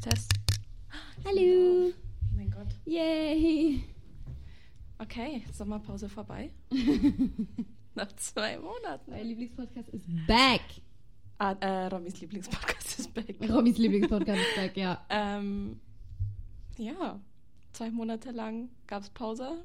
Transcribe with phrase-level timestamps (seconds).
[0.00, 0.32] Test.
[1.24, 1.90] Hallo.
[1.90, 2.68] Oh mein Gott.
[2.84, 3.82] Yay.
[4.98, 6.50] Okay, Sommerpause vorbei.
[7.94, 9.10] Nach zwei Monaten.
[9.10, 10.62] Mein Lieblingspodcast ist back.
[11.38, 13.36] Ah, äh, Romis Lieblingspodcast ist back.
[13.48, 15.04] Robbys Lieblingspodcast ist back, ja.
[15.10, 15.80] Ähm,
[16.76, 17.18] ja,
[17.72, 19.64] zwei Monate lang gab es Pause.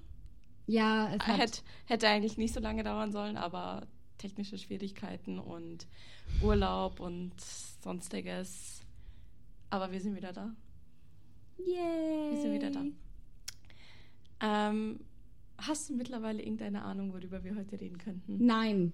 [0.65, 1.39] Ja, es hat...
[1.39, 3.85] Hätt, hätte eigentlich nicht so lange dauern sollen, aber
[4.17, 5.85] technische Schwierigkeiten und
[6.41, 8.82] Urlaub und sonstiges.
[9.73, 10.55] Aber wir sind wieder da.
[11.57, 12.31] Yay.
[12.31, 12.83] Wir sind wieder da.
[14.39, 14.99] Ähm,
[15.57, 18.45] hast du mittlerweile irgendeine Ahnung, worüber wir heute reden könnten?
[18.45, 18.93] Nein.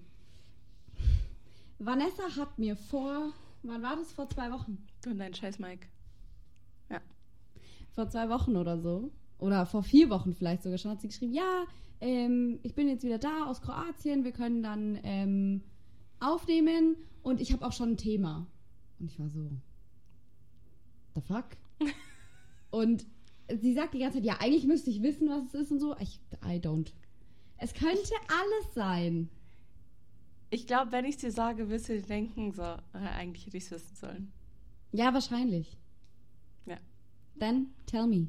[1.79, 3.33] Vanessa hat mir vor...
[3.63, 4.13] Wann war das?
[4.13, 4.77] Vor zwei Wochen?
[5.01, 5.85] Du und dein scheiß Mike.
[6.89, 7.01] Ja.
[7.91, 9.11] Vor zwei Wochen oder so.
[9.37, 11.65] Oder vor vier Wochen vielleicht sogar schon hat sie geschrieben, ja,
[11.99, 15.61] ähm, ich bin jetzt wieder da aus Kroatien, wir können dann ähm,
[16.21, 18.47] aufnehmen und ich habe auch schon ein Thema.
[18.97, 19.51] Und ich war so,
[21.19, 21.57] the fuck?
[22.71, 23.05] und
[23.59, 25.95] sie sagt die ganze Zeit, ja, eigentlich müsste ich wissen, was es ist und so.
[25.97, 26.91] Ich, I don't.
[27.57, 29.29] Es könnte alles sein.
[30.49, 33.65] Ich glaube, wenn ich es dir sage, wirst du denken, so, äh, eigentlich hätte ich
[33.65, 34.31] es wissen sollen.
[34.91, 35.77] Ja, wahrscheinlich.
[36.65, 36.77] Ja.
[37.37, 38.27] Then tell me,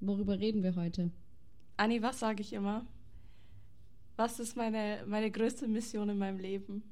[0.00, 1.10] worüber reden wir heute?
[1.76, 2.86] Anni, was sage ich immer?
[4.16, 6.82] Was ist meine, meine größte Mission in meinem Leben?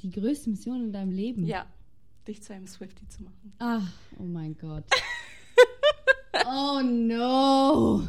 [0.00, 1.44] Die größte Mission in deinem Leben?
[1.44, 1.66] Ja,
[2.28, 3.52] dich zu einem Swifty zu machen.
[3.58, 4.84] Ach, oh mein Gott.
[6.46, 8.06] oh no.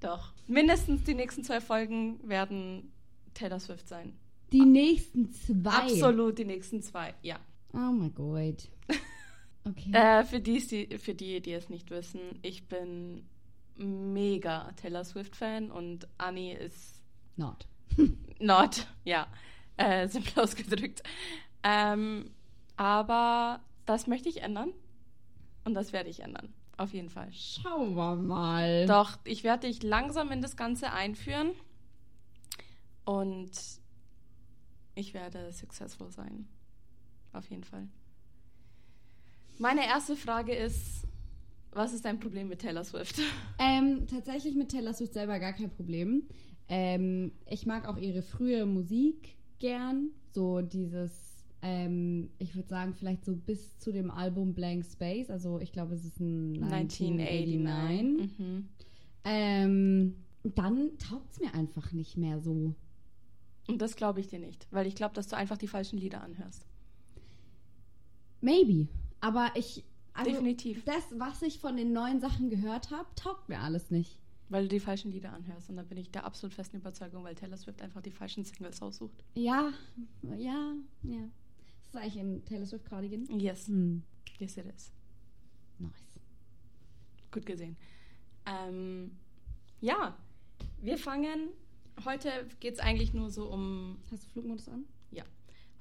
[0.00, 0.32] Doch.
[0.46, 2.92] Mindestens die nächsten zwei Folgen werden
[3.34, 4.14] Taylor Swift sein.
[4.52, 5.70] Die nächsten zwei.
[5.70, 7.38] Absolut die nächsten zwei, ja.
[7.72, 8.68] Oh mein Gott.
[9.64, 9.92] Okay.
[9.92, 13.26] Äh, für, die, die, für die, die es nicht wissen, ich bin
[13.76, 17.02] mega Taylor Swift-Fan und Annie ist
[17.36, 17.66] Not.
[18.40, 19.26] not, ja,
[19.76, 21.02] äh, simpel ausgedrückt.
[21.62, 22.30] Ähm,
[22.78, 24.72] aber das möchte ich ändern
[25.64, 27.28] und das werde ich ändern, auf jeden Fall.
[27.32, 28.86] Schauen wir mal.
[28.86, 31.50] Doch, ich werde dich langsam in das Ganze einführen
[33.04, 33.50] und
[34.94, 36.48] ich werde successful sein.
[37.32, 37.88] Auf jeden Fall.
[39.58, 41.04] Meine erste Frage ist,
[41.72, 43.20] was ist dein Problem mit Taylor Swift?
[43.60, 46.28] Ähm, tatsächlich mit Taylor Swift selber gar kein Problem.
[46.68, 50.12] Ähm, ich mag auch ihre frühe Musik gern.
[50.30, 51.27] So dieses,
[51.62, 55.30] ähm, ich würde sagen, vielleicht so bis zu dem Album Blank Space.
[55.30, 58.38] Also ich glaube, es ist ein 1989.
[58.38, 58.68] Mhm.
[59.24, 62.74] Ähm, dann taugt es mir einfach nicht mehr so.
[63.66, 66.22] Und das glaube ich dir nicht, weil ich glaube, dass du einfach die falschen Lieder
[66.22, 66.64] anhörst.
[68.40, 68.88] Maybe.
[69.20, 69.84] Aber ich.
[70.14, 70.84] Also Definitiv.
[70.84, 74.18] Das, was ich von den neuen Sachen gehört habe, taugt mir alles nicht.
[74.48, 75.68] Weil du die falschen Lieder anhörst.
[75.68, 78.80] Und da bin ich der absolut festen Überzeugung, weil Taylor Swift einfach die falschen Singles
[78.80, 79.22] aussucht.
[79.34, 79.72] Ja,
[80.36, 81.28] ja, ja.
[81.92, 83.26] Das eigentlich ein Taylor Swift Cardigan?
[83.38, 83.68] Yes.
[83.68, 84.02] Hm.
[84.38, 84.92] Yes, it is.
[85.78, 86.20] Nice.
[87.30, 87.76] Gut gesehen.
[88.46, 89.12] Ähm,
[89.80, 90.16] ja,
[90.80, 91.50] wir fangen.
[92.04, 93.98] Heute geht es eigentlich nur so um.
[94.10, 94.84] Hast du Flugmodus an?
[95.10, 95.24] Ja.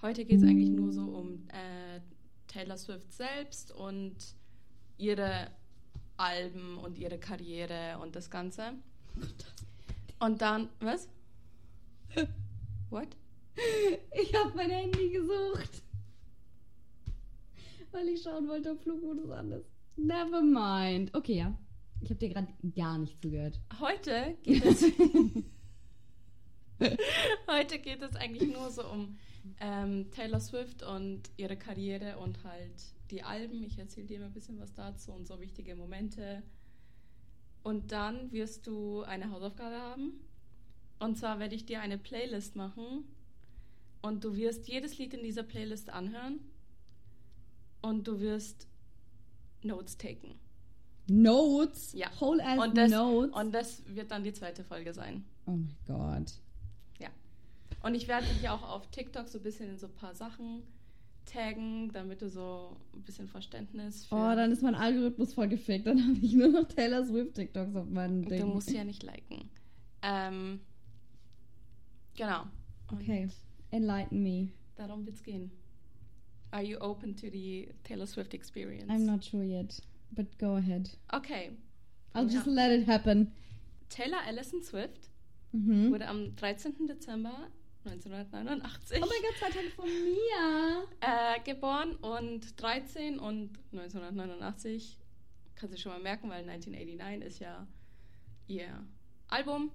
[0.02, 2.00] Heute geht es eigentlich nur so um äh,
[2.48, 4.16] Taylor Swift selbst und
[4.98, 5.52] ihre
[6.18, 8.74] Alben und ihre Karriere und das Ganze.
[10.20, 10.70] Und dann.
[10.80, 11.10] Was?
[12.90, 13.10] What?
[14.22, 15.84] Ich habe mein Handy gesucht.
[17.92, 19.70] Weil ich schauen wollte, ob Flugmodus an ist.
[19.96, 21.14] Never mind.
[21.16, 21.58] Okay, ja.
[22.02, 23.60] Ich habe dir gerade gar nicht zugehört.
[23.80, 24.84] Heute geht es.
[27.48, 29.18] Heute geht es eigentlich nur so um
[29.60, 33.64] ähm, Taylor Swift und ihre Karriere und halt die Alben.
[33.64, 36.44] Ich erzähle dir mal ein bisschen was dazu und so wichtige Momente.
[37.64, 40.20] Und dann wirst du eine Hausaufgabe haben.
[41.00, 43.06] Und zwar werde ich dir eine Playlist machen.
[44.02, 46.40] Und du wirst jedes Lied in dieser Playlist anhören.
[47.82, 48.68] Und du wirst
[49.64, 50.36] Notes taken.
[51.10, 51.94] Notes?
[51.94, 52.08] Ja.
[52.20, 53.36] Whole ass Und das, Notes?
[53.36, 55.24] und das wird dann die zweite Folge sein.
[55.46, 56.34] oh mein Gott.
[57.00, 57.10] Ja.
[57.84, 60.64] Und ich werde dich auch auf TikTok so ein bisschen in so ein paar Sachen
[61.26, 64.16] taggen, damit du so ein bisschen Verständnis für.
[64.16, 65.88] Oh, dann ist mein Algorithmus voll gefickt.
[65.88, 68.42] Dann habe ich nur noch Taylor Swift TikToks auf meinem Ding.
[68.42, 69.50] Du musst sie ja nicht liken.
[70.02, 70.60] Ähm,
[72.16, 72.44] genau.
[72.92, 73.30] Und Okay.
[73.72, 74.50] Enlighten me.
[74.78, 75.52] Darum wird's gehen.
[76.52, 78.90] Are you open to the Taylor Swift experience?
[78.90, 79.80] I'm not sure yet.
[80.12, 80.90] But go ahead.
[81.14, 81.52] Okay.
[82.14, 82.34] I'll Ja.
[82.40, 83.32] just let it happen.
[83.90, 85.10] Taylor Allison Swift
[85.52, 85.92] Mhm.
[85.92, 86.88] wurde am 13.
[86.88, 87.50] Dezember
[87.86, 90.88] 1989 Oh mein Gott, zwei Tage von mir.
[91.02, 94.98] äh, geboren und 13 und 1989
[95.56, 97.68] kannst du schon mal merken, weil 1989 ist ja
[98.48, 98.86] ihr
[99.30, 99.72] Album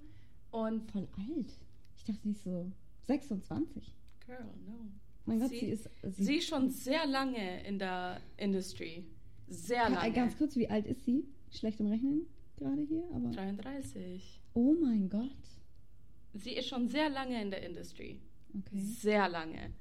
[0.51, 1.57] und Voll alt.
[1.97, 2.71] Ich dachte, sie ist so
[3.05, 3.95] 26.
[4.25, 4.87] Girl, no.
[5.25, 5.89] Mein Gott, Sie- sie, ist.
[6.03, 9.05] Sie, Sie ist schon sehr lange in der Industry.
[9.47, 10.13] Sehr Ka- lange.
[10.13, 11.23] Ganz kurz, wie alt ist sie?
[11.51, 12.25] Schlecht im Rechnen
[12.57, 13.29] gerade hier, aber.
[13.31, 14.41] 33.
[14.53, 15.31] Oh mein Gott.
[16.33, 18.19] Sie ist schon sehr lange in der Industry.
[18.55, 18.77] Okay.
[18.79, 19.71] Sehr lange.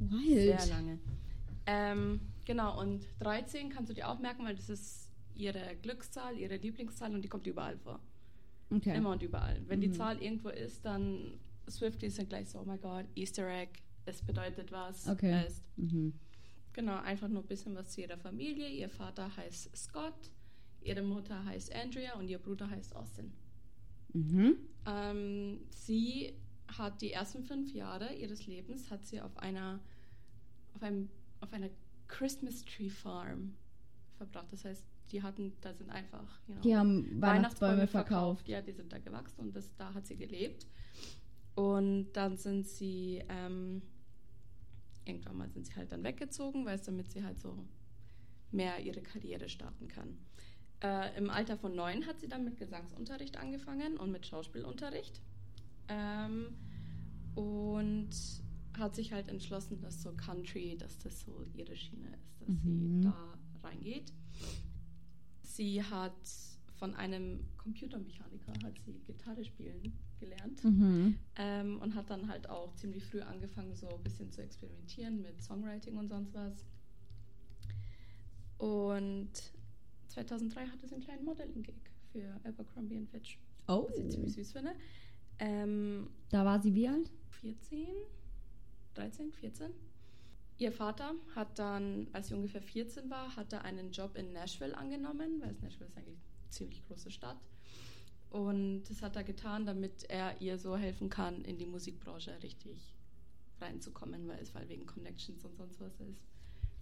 [0.00, 0.60] Wild.
[0.60, 0.98] Sehr lange.
[1.66, 6.56] Ähm, genau, und 13 kannst du dir auch merken, weil das ist ihre Glückszahl, ihre
[6.56, 8.00] Lieblingszahl und die kommt überall vor.
[8.70, 8.96] Okay.
[8.96, 9.60] Immer und überall.
[9.66, 9.94] Wenn die Mhm.
[9.94, 11.38] Zahl irgendwo ist, dann
[11.70, 13.70] Swifties sind gleich so, oh mein Gott, Easter Egg,
[14.06, 15.08] es bedeutet was.
[15.08, 15.44] Okay.
[15.46, 16.12] Es, Mhm.
[16.72, 18.68] genau, einfach nur ein bisschen was zu ihrer Familie.
[18.68, 20.30] Ihr Vater heißt Scott,
[20.82, 23.32] ihre Mutter heißt Andrea und ihr Bruder heißt Austin.
[24.12, 24.56] Mhm.
[24.86, 26.34] Ähm, sie
[26.68, 29.80] hat die ersten fünf Jahre ihres Lebens hat sie auf einer
[30.74, 31.08] auf einem
[31.40, 31.68] auf einer
[32.08, 33.54] Christmas Tree Farm
[34.16, 34.52] verbracht.
[34.52, 38.48] Das heißt, die hatten, da sind einfach, you know, Die haben Weihnachtsbäume verkauft.
[38.48, 40.66] Ja, die sind da gewachsen und das, da hat sie gelebt.
[41.54, 43.82] Und dann sind sie ähm,
[45.04, 47.64] irgendwann mal sind sie halt dann weggezogen, weil es damit sie halt so
[48.52, 50.16] mehr ihre Karriere starten kann.
[50.82, 55.20] Äh, Im Alter von neun hat sie dann mit Gesangsunterricht angefangen und mit Schauspielunterricht.
[55.88, 56.54] Ähm,
[57.34, 58.10] und
[58.78, 63.02] hat sich halt entschlossen, dass so Country, dass das so ihre Schiene ist, dass Mhm.
[63.02, 64.12] sie da reingeht.
[65.42, 66.12] Sie hat
[66.78, 69.92] von einem Computermechaniker hat sie Gitarre spielen
[70.24, 71.18] gelernt Mhm.
[71.36, 75.42] ähm, und hat dann halt auch ziemlich früh angefangen, so ein bisschen zu experimentieren mit
[75.42, 76.64] Songwriting und sonst was.
[78.58, 79.30] Und
[80.08, 81.74] 2003 hatte sie einen kleinen Modeling-Gig
[82.12, 83.86] für Abercrombie Fitch, Oh.
[83.88, 84.72] was ich ziemlich süß finde.
[85.38, 87.10] Ähm, Da war sie wie alt?
[87.40, 87.86] 14,
[88.94, 89.70] 13, 14.
[90.58, 94.76] Ihr Vater hat dann, als sie ungefähr 14 war, hat er einen Job in Nashville
[94.76, 97.38] angenommen, weil es Nashville ist eigentlich eine ziemlich große Stadt.
[98.34, 102.92] Und das hat er getan, damit er ihr so helfen kann, in die Musikbranche richtig
[103.60, 106.20] reinzukommen, weil es weil wegen Connections und sonst was ist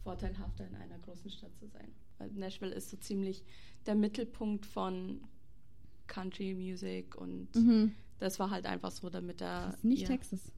[0.02, 1.92] vorteilhafter in einer großen Stadt zu sein.
[2.16, 3.44] Weil Nashville ist so ziemlich
[3.84, 5.20] der Mittelpunkt von
[6.06, 7.92] Country Music und Mhm.
[8.18, 10.50] das war halt einfach so, damit er Das ist nicht ihr- Texas.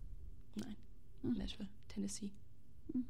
[0.54, 0.76] Nein,
[1.24, 1.28] Ah.
[1.36, 2.30] Nashville, Tennessee.
[2.92, 3.04] Mhm.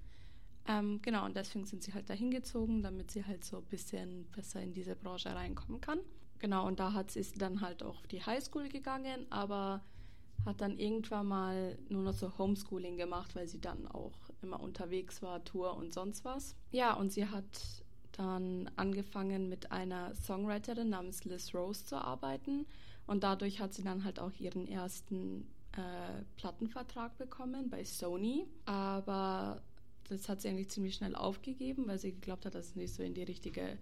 [0.66, 4.24] Ähm, genau, und deswegen sind sie halt dahin gezogen, damit sie halt so ein bisschen
[4.34, 5.98] besser in diese Branche reinkommen kann.
[6.44, 9.80] Genau, und da hat sie ist dann halt auch auf die Highschool gegangen, aber
[10.44, 14.12] hat dann irgendwann mal nur noch so Homeschooling gemacht, weil sie dann auch
[14.42, 16.54] immer unterwegs war, Tour und sonst was.
[16.70, 17.46] Ja, und sie hat
[18.12, 22.66] dann angefangen mit einer Songwriterin namens Liz Rose zu arbeiten
[23.06, 29.62] und dadurch hat sie dann halt auch ihren ersten äh, Plattenvertrag bekommen bei Sony, aber
[30.10, 33.02] das hat sie eigentlich ziemlich schnell aufgegeben, weil sie geglaubt hat, dass es nicht so
[33.02, 33.78] in die richtige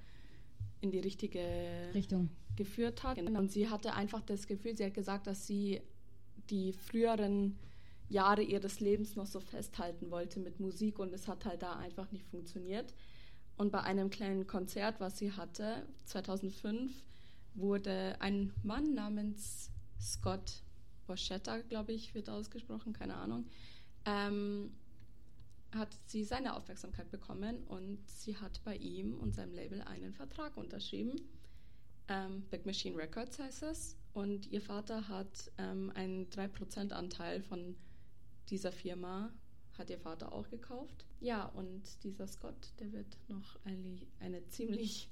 [0.83, 1.41] in die richtige
[1.95, 2.29] Richtung.
[2.57, 3.19] geführt hat.
[3.19, 5.81] Und sie hatte einfach das Gefühl, sie hat gesagt, dass sie
[6.51, 7.59] die früheren
[8.09, 12.13] Jahre ihres Lebens noch so festhalten wollte mit Musik und es hat halt da einfach
[12.13, 12.93] nicht funktioniert.
[13.57, 16.93] Und bei einem kleinen Konzert, was sie hatte, 2005,
[17.55, 19.71] wurde ein Mann namens
[20.01, 20.63] Scott
[21.07, 23.47] Boschetta, glaube ich, wird ausgesprochen, keine Ahnung,
[24.05, 24.73] ähm,
[25.75, 30.57] hat sie seine Aufmerksamkeit bekommen und sie hat bei ihm und seinem Label einen Vertrag
[30.57, 31.21] unterschrieben.
[32.09, 33.97] Ähm, Big Machine Records heißt es.
[34.13, 37.77] Und ihr Vater hat ähm, einen 3% Anteil von
[38.51, 39.33] dieser Firma,
[39.79, 41.07] hat ihr Vater auch gekauft.
[41.21, 45.09] Ja, und dieser Scott, der wird noch eine, eine ziemlich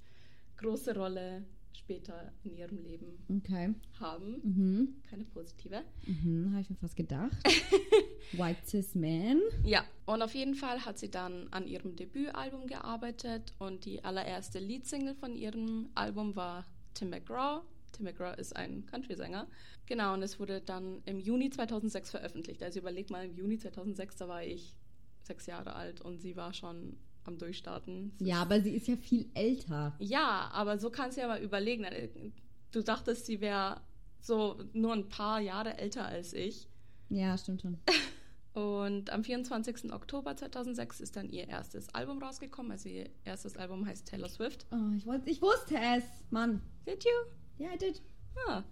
[0.58, 3.74] große Rolle später in ihrem Leben Okay.
[3.98, 4.40] haben.
[4.42, 4.94] Mhm.
[5.08, 5.82] Keine positive.
[6.06, 7.36] Mhm, habe ich mir fast gedacht.
[8.32, 9.40] White Cis Man.
[9.64, 14.58] Ja, und auf jeden Fall hat sie dann an ihrem Debütalbum gearbeitet und die allererste
[14.58, 17.62] Leadsingle von ihrem Album war Tim McGraw.
[17.92, 19.48] Tim McGraw ist ein Country-Sänger.
[19.86, 22.62] Genau, und es wurde dann im Juni 2006 veröffentlicht.
[22.62, 24.76] Also überleg mal, im Juni 2006, da war ich
[25.22, 28.12] sechs Jahre alt und sie war schon am Durchstarten.
[28.18, 29.94] Ja, aber sie ist ja viel älter.
[29.98, 32.32] ja, aber so kannst du ja mal überlegen.
[32.70, 33.80] Du dachtest, sie wäre
[34.20, 36.68] so nur ein paar Jahre älter als ich.
[37.08, 37.78] Ja, stimmt schon.
[38.52, 39.92] Und am 24.
[39.92, 42.72] Oktober 2006 ist dann ihr erstes Album rausgekommen.
[42.72, 44.66] Also ihr erstes Album heißt Taylor Swift.
[44.72, 46.04] Oh, ich, wollte, ich wusste es.
[46.30, 46.60] Mann.
[46.86, 47.64] Did you?
[47.64, 48.02] Ja, I did.
[48.48, 48.64] Ah.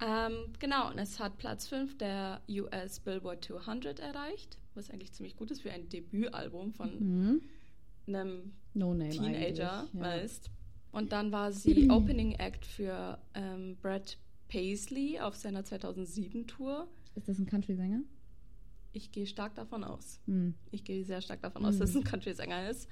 [0.00, 5.36] Ähm, genau, und es hat Platz 5 der US Billboard 200 erreicht, was eigentlich ziemlich
[5.36, 7.40] gut ist für ein Debütalbum von Mhm.
[8.06, 10.20] einem No Teenager, ja.
[10.92, 14.18] Und dann war sie Opening Act für ähm, Brad
[14.48, 16.88] Paisley auf seiner 2007-Tour.
[17.14, 18.02] Ist das ein Country-Sänger?
[18.92, 20.20] Ich gehe stark davon aus.
[20.26, 20.54] Hm.
[20.70, 22.00] Ich gehe sehr stark davon aus, dass es Mhm.
[22.02, 22.88] ein Country-Sänger ist.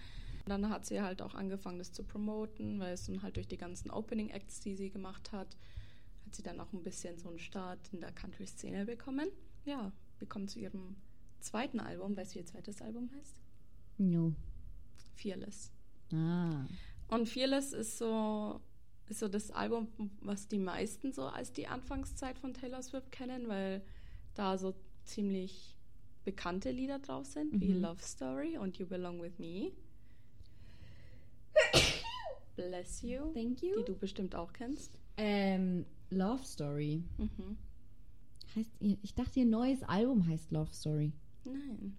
[0.47, 3.57] Dann hat sie halt auch angefangen, das zu promoten, weil es dann halt durch die
[3.57, 5.57] ganzen Opening-Acts, die sie gemacht hat,
[6.27, 9.29] hat sie dann auch ein bisschen so einen Start in der Country-Szene bekommen.
[9.65, 10.97] Ja, wir kommen zu ihrem
[11.45, 12.17] zweiten Album.
[12.17, 13.41] Weißt du, wie ihr zweites Album heißt?
[13.99, 14.35] No.
[15.17, 15.71] Fearless.
[16.13, 16.65] Ah.
[17.09, 18.61] Und Fearless ist so,
[19.09, 19.89] ist so das Album,
[20.21, 23.83] was die meisten so als die Anfangszeit von Taylor Swift kennen, weil
[24.35, 24.75] da so
[25.05, 25.77] ziemlich
[26.25, 27.83] bekannte Lieder drauf sind, wie Mhm.
[27.83, 29.73] Love Story und You Belong With Me.
[32.57, 33.77] Bless You, Thank you.
[33.79, 34.97] die du bestimmt auch kennst.
[35.17, 37.03] Ähm, Love Story.
[37.19, 37.59] Mhm.
[38.55, 41.13] Heißt, ich dachte, ihr neues Album heißt Love Story.
[41.45, 41.97] Nein,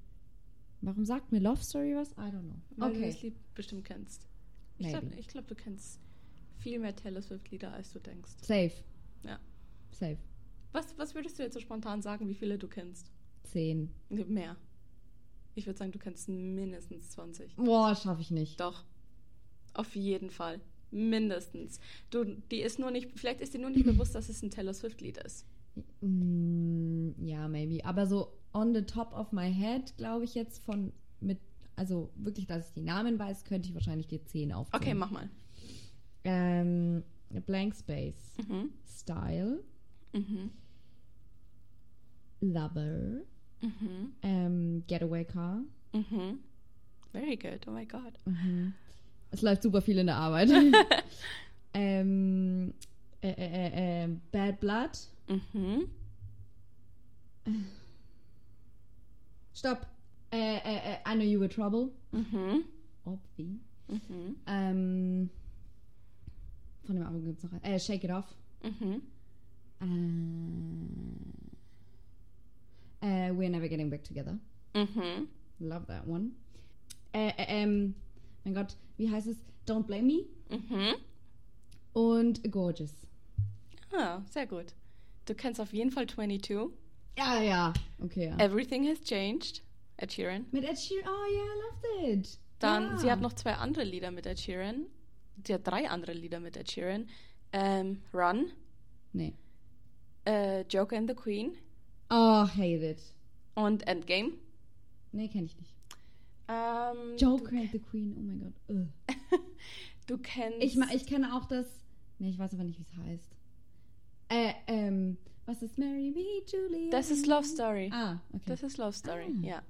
[0.82, 2.12] Warum sagt mir Love Story was?
[2.12, 2.62] I don't know.
[2.78, 3.08] weil du Okay.
[3.12, 4.28] das Lied bestimmt kennst.
[4.78, 6.00] Ich glaube, glaub, du kennst
[6.58, 8.32] viel mehr Taylor Swift-Lieder, als du denkst.
[8.42, 8.72] Safe.
[9.24, 9.40] Ja.
[9.92, 10.18] Safe.
[10.74, 13.10] Was, was würdest du jetzt so spontan sagen, wie viele du kennst?
[13.44, 13.90] Zehn.
[14.10, 14.58] Mehr.
[15.56, 17.56] Ich würde sagen, du kennst mindestens 20.
[17.56, 18.60] Boah, schaffe ich nicht.
[18.60, 18.84] Doch.
[19.74, 20.60] Auf jeden Fall.
[20.92, 21.80] Mindestens.
[22.10, 24.74] Du, die ist nur nicht, vielleicht ist dir nur nicht bewusst, dass es ein Taylor
[24.74, 25.46] Swift-Lied ist.
[26.02, 27.84] Mm, ja, maybe.
[27.86, 31.40] Aber so on the top of my head, glaube ich jetzt von mit,
[31.76, 34.82] also wirklich, dass ich die Namen weiß, könnte ich wahrscheinlich die zehn aufzählen.
[34.82, 35.30] Okay, mach mal.
[36.24, 37.04] Ähm,
[37.46, 38.34] Blank Space.
[38.38, 38.70] Mhm.
[38.88, 39.62] Style.
[40.14, 40.52] Mhm.
[42.40, 43.22] Lover.
[43.62, 44.14] Mhm.
[44.22, 45.62] Ähm, Getaway Car.
[45.94, 46.40] Mhm.
[47.12, 47.68] Very good.
[47.68, 48.14] Oh my God.
[48.26, 48.74] Mhm.
[49.32, 50.50] Es läuft super viel in der Arbeit.
[51.74, 52.74] ähm,
[53.22, 54.92] äh, äh, äh, äh, Bad Blood.
[55.28, 55.90] Mhm.
[59.56, 59.88] Stopp.
[60.32, 61.92] Äh, äh, äh, I Know You Were Trouble.
[62.12, 62.66] Mhm.
[63.06, 63.60] Obvi.
[63.88, 64.36] Mhm.
[64.48, 65.30] Ähm,
[66.84, 67.64] von dem Album gibt es noch.
[67.64, 68.36] Äh, Shake It Off.
[68.64, 69.02] Mhm.
[73.02, 74.38] Äh, äh, We're Never Getting Back Together.
[74.74, 75.28] Mhm.
[75.60, 76.32] Love that one.
[77.14, 77.96] Äh, äh, ähm,
[78.44, 79.38] mein Gott, wie heißt es?
[79.66, 80.26] Don't Blame Me.
[80.50, 80.96] Mhm.
[81.94, 83.08] Und Gorgeous.
[83.94, 84.74] Ah, sehr gut.
[85.26, 86.70] Du kennst auf jeden Fall 22.
[87.18, 87.74] Ja, ja.
[88.04, 88.38] Okay, ja.
[88.38, 89.62] Everything has changed.
[89.98, 90.46] Ed Sheeran.
[90.52, 91.08] Mit Ed Sheeran.
[91.08, 92.40] Oh, yeah, I loved it.
[92.60, 92.98] Dann, ja.
[92.98, 94.86] sie hat noch zwei andere Lieder mit Ed Sheeran.
[95.46, 97.08] Sie hat drei andere Lieder mit Ed Sheeran.
[97.54, 98.52] Ähm, Run,
[99.14, 99.34] Nee.
[100.26, 101.54] äh, Joker and the Queen
[102.10, 103.02] Oh, hate it.
[103.56, 104.34] und Endgame.
[105.14, 105.74] Nee, kenne ich nicht.
[106.50, 108.16] Ähm, Joker and the Queen.
[108.18, 109.42] Oh mein Gott.
[110.08, 110.60] Du, kennst.
[110.62, 111.66] Ich, ich kenne auch das.
[112.20, 113.36] Nee, ich weiß aber nicht, wie es heißt.
[114.30, 116.90] Äh, ähm, was ist Mary Me, Julia?
[116.92, 117.90] das ist Love Story.
[117.94, 118.44] Ah, okay.
[118.48, 119.46] Das ist Love Story, Ah.
[119.46, 119.62] ja.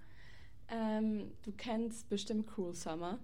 [0.70, 3.20] Ähm, du kennst bestimmt Cruel Summer.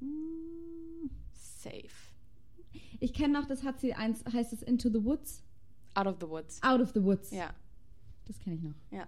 [0.00, 1.10] Mm.
[1.32, 1.88] Safe.
[3.00, 5.42] Ich kenne noch, das hat sie eins, heißt es Into the Woods?
[5.94, 6.62] Out of the Woods.
[6.62, 7.30] Out of the Woods.
[7.32, 7.52] Ja,
[8.26, 8.74] Das kenne ich noch.
[8.90, 9.06] ja.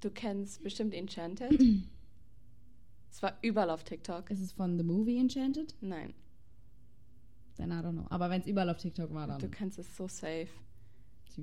[0.00, 1.60] Du kennst bestimmt Enchanted.
[3.10, 4.30] Es war überall auf TikTok.
[4.30, 5.74] Ist es von The Movie Enchanted?
[5.80, 6.12] Nein,
[7.56, 8.06] Then I don't know.
[8.10, 10.46] Aber wenn es überall auf TikTok war, dann du kennst es so safe.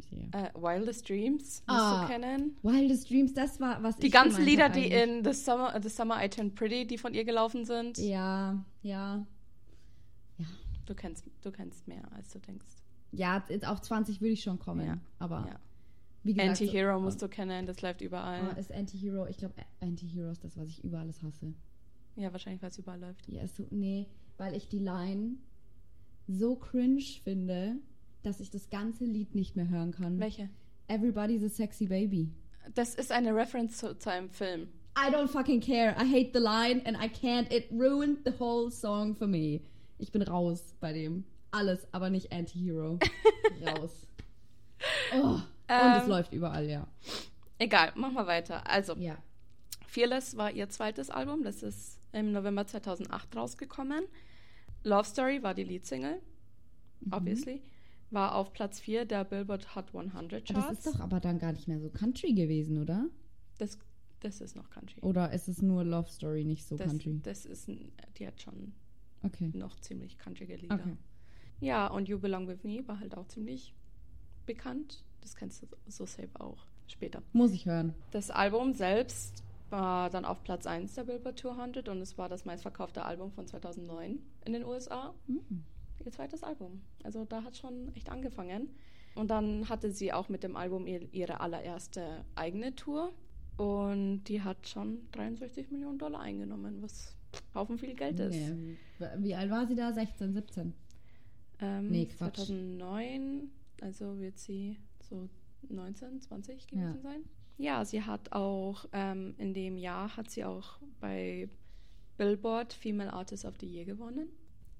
[0.02, 0.28] Sicher.
[0.32, 2.02] Äh, Wildest Dreams musst Ah.
[2.06, 2.58] du kennen.
[2.64, 6.24] Wildest Dreams, das war, was Die ich ganzen Lieder, die in The Summer, The Summer
[6.24, 7.98] I Turned Pretty, die von ihr gelaufen sind.
[7.98, 9.25] Ja, ja.
[10.86, 12.66] Du kennst, du kennst mehr, als du denkst.
[13.12, 14.86] Ja, auf 20 würde ich schon kommen.
[14.86, 16.44] Ja, Aber ja.
[16.44, 18.54] Anti-Hero so, musst du kennen, das läuft überall.
[18.56, 21.54] Oh, ist Anti-Hero, ich glaube, Anti-Hero ist das, was ich über alles hasse.
[22.16, 23.28] Ja, wahrscheinlich, weil es überall läuft.
[23.28, 25.38] Ja, so, nee, weil ich die Line
[26.28, 27.78] so cringe finde,
[28.25, 30.20] dass ich das ganze Lied nicht mehr hören kann.
[30.20, 30.50] Welche?
[30.88, 32.32] Everybody's a sexy baby.
[32.74, 34.67] Das ist eine Reference zu, zu einem Film.
[34.98, 35.96] I don't fucking care.
[36.00, 37.51] I hate the line and I can't.
[37.53, 39.62] It ruined the whole song for me.
[39.98, 41.25] Ich bin raus bei dem.
[41.51, 43.00] Alles, aber nicht Anti-Hero.
[43.65, 44.08] raus.
[45.13, 45.17] Oh.
[45.36, 46.10] Und es Ähm.
[46.10, 46.88] läuft überall, ja.
[47.60, 48.70] Egal, machen wir weiter.
[48.70, 49.17] Also, Ja.
[49.88, 51.44] Fearless war ihr zweites Album.
[51.44, 54.03] Das ist im November 2008 rausgekommen.
[54.84, 56.22] Love Story war die Leadsingle,
[57.01, 57.13] Mhm.
[57.13, 57.62] obviously.
[58.12, 60.85] War auf Platz 4 der Billboard Hot 100 Das Charts.
[60.85, 63.07] ist doch aber dann gar nicht mehr so Country gewesen, oder?
[63.57, 63.77] das,
[64.19, 65.00] das ist noch Country.
[65.01, 67.19] Oder ist es nur Love Story, nicht so das, Country?
[67.24, 68.74] das ist, die hat schon
[69.24, 69.50] Okay.
[69.53, 70.75] noch ziemlich countrige Lieder.
[70.75, 70.97] Okay.
[71.62, 73.74] Ja, und You Belong With Me war halt auch ziemlich
[74.45, 75.03] bekannt.
[75.21, 77.24] Das kennst du so safe auch später.
[77.33, 77.93] Muss ich hören.
[78.12, 82.45] Das Album selbst war dann auf Platz 1 der Billboard 200 und es war das
[82.45, 85.13] meistverkaufte Album von 2009 in den USA.
[85.27, 85.63] Mhm.
[86.05, 86.81] Ihr zweites Album.
[87.03, 88.69] Also da hat schon echt angefangen.
[89.15, 93.12] Und dann hatte sie auch mit dem Album ihr, ihre allererste eigene Tour.
[93.57, 97.15] Und die hat schon 63 Millionen Dollar eingenommen, was
[97.53, 98.35] Haufen viel Geld ist.
[98.35, 98.75] Nee.
[99.17, 99.93] Wie alt war sie da?
[99.93, 100.74] 16, 17?
[101.62, 102.35] Ähm, Nee, Quatsch.
[102.47, 103.50] 2009,
[103.81, 105.29] also wird sie so
[105.69, 107.01] 19, 20 gewesen Ja.
[107.01, 107.24] sein.
[107.57, 111.47] Ja, sie hat auch, ähm, in dem Jahr hat sie auch bei
[112.17, 114.27] Billboard Female Artist of the Year gewonnen.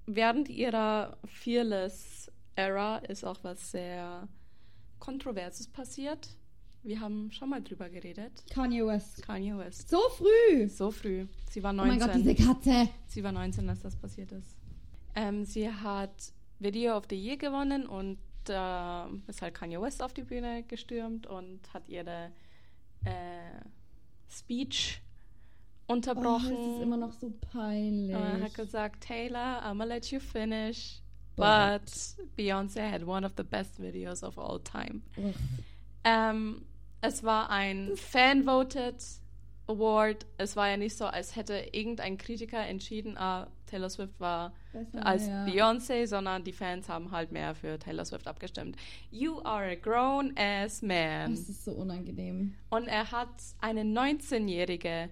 [0.06, 4.28] Während ihrer Fearless Era ist auch was sehr
[5.00, 6.30] Kontroverses passiert.
[6.84, 8.44] Wir haben schon mal drüber geredet.
[8.52, 9.24] Kanye West.
[9.24, 9.90] Kanye West.
[9.90, 10.68] So früh!
[10.70, 11.26] So früh.
[11.50, 11.98] Sie war Oh 19.
[11.98, 12.90] mein Gott, diese Katze!
[13.08, 14.56] Sie war 19, als das passiert ist.
[15.16, 20.14] Ähm, sie hat Video of the Year gewonnen und äh, ist halt Kanye West auf
[20.14, 22.32] die Bühne gestürmt und hat ihre
[23.04, 23.60] äh,
[24.30, 25.02] Speech
[25.88, 26.54] unterbrochen.
[26.56, 28.16] Oh, das ist immer noch so peinlich.
[28.16, 31.02] Und er hat gesagt, Taylor, I'm gonna let you finish.
[31.36, 35.02] But- But Beyoncé had one of the best videos of all time.
[36.04, 36.62] Ähm,
[37.02, 38.96] es war ein Fan-Voted
[39.68, 40.26] Award.
[40.38, 45.06] Es war ja nicht so, als hätte irgendein Kritiker entschieden, ah, Taylor Swift war Besser,
[45.06, 45.44] als ja.
[45.46, 48.78] Beyoncé, sondern die Fans haben halt mehr für Taylor Swift abgestimmt.
[49.10, 51.32] You are a grown-ass man.
[51.32, 52.54] Das ist so unangenehm.
[52.70, 55.10] Und er hat eine 19-Jährige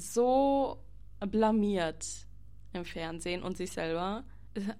[0.00, 0.78] so
[1.20, 2.06] blamiert
[2.72, 4.24] im Fernsehen und sich selber.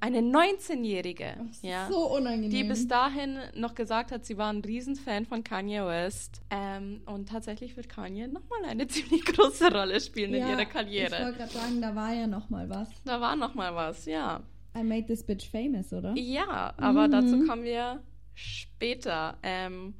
[0.00, 2.48] Eine 19-Jährige, Das ist ja, so unangenehm.
[2.50, 6.40] die bis dahin noch gesagt hat, sie war ein Riesenfan von Kanye West.
[6.48, 11.24] Ähm, und tatsächlich wird Kanye nochmal eine ziemlich große Rolle spielen in ihrer Ich Karriere.
[11.26, 12.88] wollte gerade sagen, da war ja noch mal was.
[13.04, 14.40] Da war nochmal was, ja.
[14.74, 16.14] I made this bitch famous, oder?
[16.16, 17.12] Ja, aber Mhm.
[17.12, 18.02] dazu kommen wir
[18.34, 19.36] später.
[19.42, 19.94] Ähm,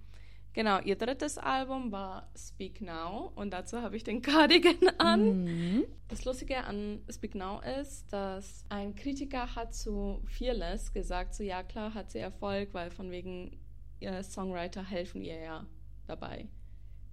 [0.57, 5.45] genau, ihr drittes Album war Speak Now und dazu habe ich den Cardigan an.
[5.45, 5.85] Mhm.
[6.09, 11.63] Das Lustige an Speak Now ist, dass ein Kritiker hat zu Fearless gesagt, so ja
[11.63, 13.61] klar hat sie Erfolg, weil von wegen
[14.01, 15.67] ihr Songwriter helfen ihr ja
[16.09, 16.49] dabei,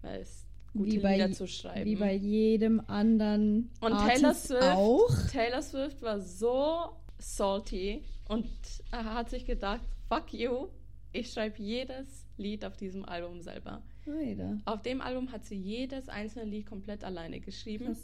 [0.02, 1.86] weil es gute Wie bei- Lieder zu schreiben.
[1.86, 5.10] Wie bei jedem anderen Und Artist Taylor Swift, auch.
[5.32, 8.50] Taylor Swift war so salty und
[8.92, 10.68] er hat sich gedacht, fuck you,
[11.12, 13.82] ich schreibe jedes Lied auf diesem Album selber.
[14.08, 14.58] Alter.
[14.66, 17.96] Auf dem Album hat sie jedes einzelne Lied komplett alleine geschrieben.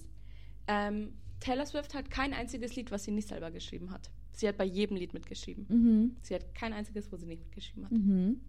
[0.67, 4.09] Ähm, Taylor Swift hat kein einziges Lied, was sie nicht selber geschrieben hat.
[4.33, 5.65] Sie hat bei jedem Lied mitgeschrieben.
[5.67, 6.15] Mhm.
[6.21, 8.39] Sie hat kein einziges, wo sie nicht mitgeschrieben hat, Mhm.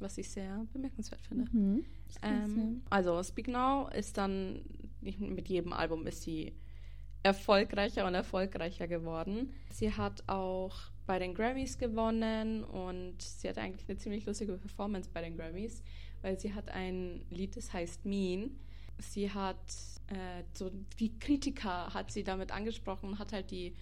[0.00, 1.44] was ich sehr bemerkenswert finde.
[1.52, 1.84] Mhm.
[2.22, 4.60] Ähm, also Speak Now ist dann
[5.00, 6.52] mit jedem Album ist sie
[7.22, 9.50] erfolgreicher und erfolgreicher geworden.
[9.70, 15.10] Sie hat auch bei den Grammys gewonnen und sie hat eigentlich eine ziemlich lustige Performance
[15.12, 15.82] bei den Grammys,
[16.22, 18.58] weil sie hat ein Lied, das heißt Mean.
[18.98, 19.58] Sie hat
[20.06, 23.74] äh, so die Kritiker hat sie damit angesprochen und hat halt die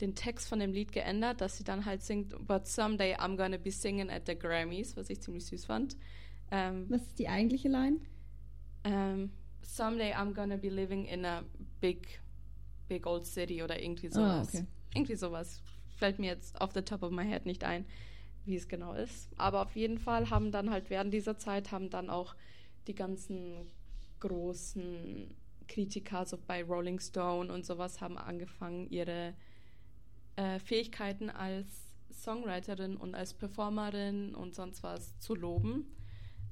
[0.00, 3.58] den Text von dem Lied geändert, dass sie dann halt singt But someday I'm gonna
[3.58, 5.96] be singing at the Grammys, was ich ziemlich süß fand.
[6.50, 6.86] Ähm.
[6.88, 7.98] Was ist die eigentliche Line?
[8.84, 9.30] ähm,
[9.62, 11.44] someday I'm gonna be living in a
[11.80, 12.20] big,
[12.88, 14.10] big old city oder irgendwie Ah,
[14.42, 14.48] sowas.
[14.48, 14.66] okay.
[14.94, 15.62] Irgendwie sowas.
[15.96, 17.86] Fällt mir jetzt off the top of my head nicht ein,
[18.44, 19.30] wie es genau ist.
[19.36, 22.34] Aber auf jeden Fall haben dann halt während dieser Zeit haben dann auch
[22.86, 23.70] die ganzen
[24.20, 25.34] großen
[25.68, 29.34] Kritiker, so bei Rolling Stone und sowas, haben angefangen, ihre
[30.36, 31.66] äh, Fähigkeiten als
[32.10, 35.86] Songwriterin und als Performerin und sonst was zu loben.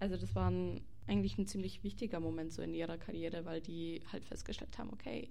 [0.01, 4.03] Also das war ein, eigentlich ein ziemlich wichtiger Moment so in ihrer Karriere, weil die
[4.13, 5.29] halt festgestellt haben, okay,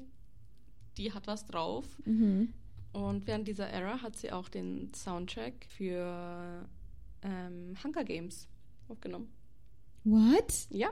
[0.98, 1.86] die hat was drauf.
[2.06, 2.54] Mhm.
[2.94, 6.68] Und während dieser Ära hat sie auch den Soundtrack für
[7.22, 8.48] ähm, Hunger Games
[8.90, 9.30] aufgenommen.
[10.04, 10.68] What?
[10.70, 10.90] Ja,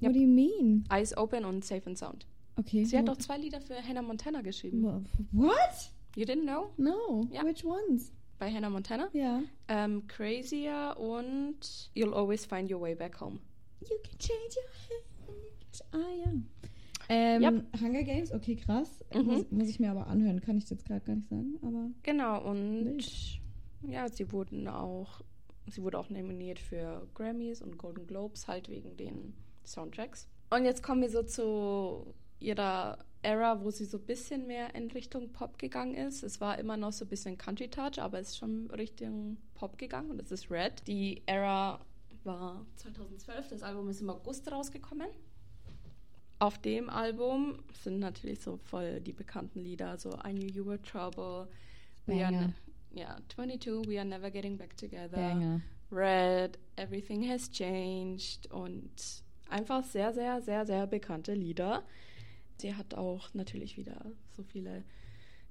[0.00, 0.84] What do you mean?
[0.90, 2.26] Eyes Open und Safe and Sound.
[2.56, 2.84] Okay.
[2.84, 4.82] Sie hat auch zwei Lieder für Hannah Montana geschrieben.
[5.32, 5.92] What?
[6.16, 6.72] You didn't know?
[6.76, 7.26] No.
[7.32, 7.44] Ja.
[7.44, 8.12] Which ones?
[8.38, 9.08] Bei Hannah Montana?
[9.12, 9.42] Ja.
[9.68, 13.38] Ähm, Crazier und You'll Always Find Your Way Back Home.
[13.80, 15.84] You can change your hand.
[15.92, 16.32] Ah ja.
[17.08, 17.80] Ähm, Yep.
[17.80, 19.04] Hunger Games, okay, krass.
[19.14, 19.22] Mhm.
[19.24, 21.58] Muss, muss ich mir aber anhören, kann ich jetzt gerade gar nicht sagen.
[21.62, 23.40] Aber Genau, und Wild.
[23.88, 25.22] ja, sie wurden auch,
[25.68, 30.28] sie wurde auch nominiert für Grammys und Golden Globes, halt wegen den Soundtracks.
[30.50, 34.90] Und jetzt kommen wir so zu ihrer Era, wo sie so ein bisschen mehr in
[34.90, 36.22] Richtung Pop gegangen ist.
[36.22, 39.76] Es war immer noch so ein bisschen Country Touch, aber es ist schon Richtung Pop
[39.76, 40.86] gegangen und das ist Red.
[40.86, 41.80] Die Era
[42.24, 45.08] war 2012, das Album ist im August rausgekommen.
[46.40, 50.80] Auf dem Album sind natürlich so voll die bekannten Lieder, so I Knew You Were
[50.80, 51.48] Trouble,
[52.06, 52.32] We Are.
[52.32, 52.54] Ne-
[52.92, 55.60] ja, 22, We Are Never Getting Back Together, Banger.
[55.90, 58.90] Red, Everything Has Changed und
[59.48, 61.82] einfach sehr, sehr, sehr, sehr bekannte Lieder.
[62.58, 64.04] Sie hat auch natürlich wieder
[64.36, 64.84] so viele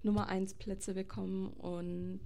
[0.04, 2.22] Nummer 1 Plätze bekommen und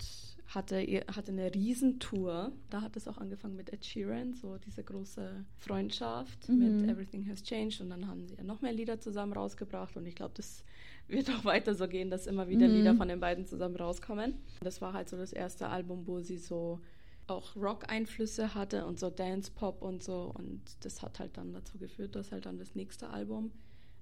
[0.54, 0.78] hatte,
[1.16, 2.52] hatte eine Riesentour.
[2.70, 6.58] Da hat es auch angefangen mit Ed Sheeran, so diese große Freundschaft Mhm.
[6.82, 10.06] mit Everything Has Changed und dann haben sie ja noch mehr Lieder zusammen rausgebracht und
[10.06, 10.64] ich glaube, das
[11.08, 12.74] wird auch weiter so gehen, dass immer wieder Mhm.
[12.76, 14.36] Lieder von den beiden zusammen rauskommen.
[14.62, 16.80] Das war halt so das erste Album, wo sie so
[17.28, 20.34] auch Rock-Einflüsse hatte und so Dance-Pop und so.
[20.38, 23.52] Und das hat halt dann dazu geführt, dass halt dann das nächste Album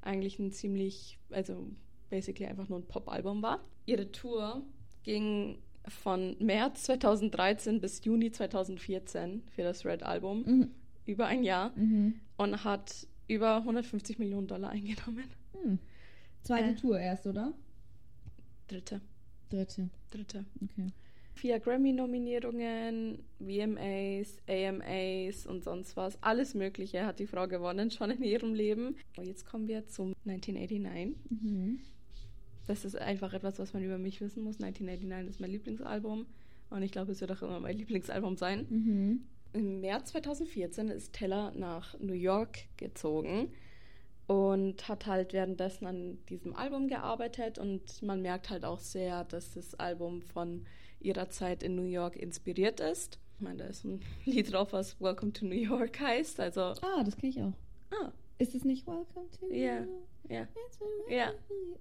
[0.01, 1.67] eigentlich ein ziemlich, also
[2.09, 3.59] basically einfach nur ein Pop-Album war.
[3.85, 4.63] Ihre Tour
[5.03, 10.71] ging von März 2013 bis Juni 2014 für das Red-Album, Mhm.
[11.05, 12.15] über ein Jahr, Mhm.
[12.37, 15.23] und hat über 150 Millionen Dollar eingenommen.
[15.63, 15.79] Hm.
[16.43, 16.75] Zweite Äh.
[16.75, 17.53] Tour erst, oder?
[18.67, 19.01] Dritte.
[19.49, 19.89] Dritte.
[20.11, 20.45] Dritte.
[20.63, 20.91] Okay.
[21.33, 26.21] Vier Grammy-Nominierungen, VMAs, AMAs und sonst was.
[26.21, 28.95] Alles Mögliche hat die Frau gewonnen, schon in ihrem Leben.
[29.17, 31.15] Und jetzt kommen wir zum 1989.
[31.29, 31.79] Mhm.
[32.69, 34.61] Das ist einfach etwas, was man über mich wissen muss.
[34.61, 36.27] 1989 ist mein Lieblingsalbum.
[36.69, 38.67] Und ich glaube, es wird auch immer mein Lieblingsalbum sein.
[38.69, 39.21] Mhm.
[39.53, 43.51] Im März 2014 ist Taylor nach New York gezogen
[44.27, 49.55] und hat halt währenddessen an diesem Album gearbeitet und man merkt halt auch sehr, dass
[49.55, 50.65] das Album von
[50.99, 53.17] ihrer Zeit in New York inspiriert ist.
[53.37, 57.03] Ich meine, da ist ein Lied drauf, was Welcome to New York heißt, also Ah,
[57.03, 57.53] das kenne ich auch.
[57.99, 59.77] ah, Ist es nicht Welcome to New Ja.
[59.79, 59.87] York?
[60.29, 60.47] Ja,
[61.09, 61.31] Ja.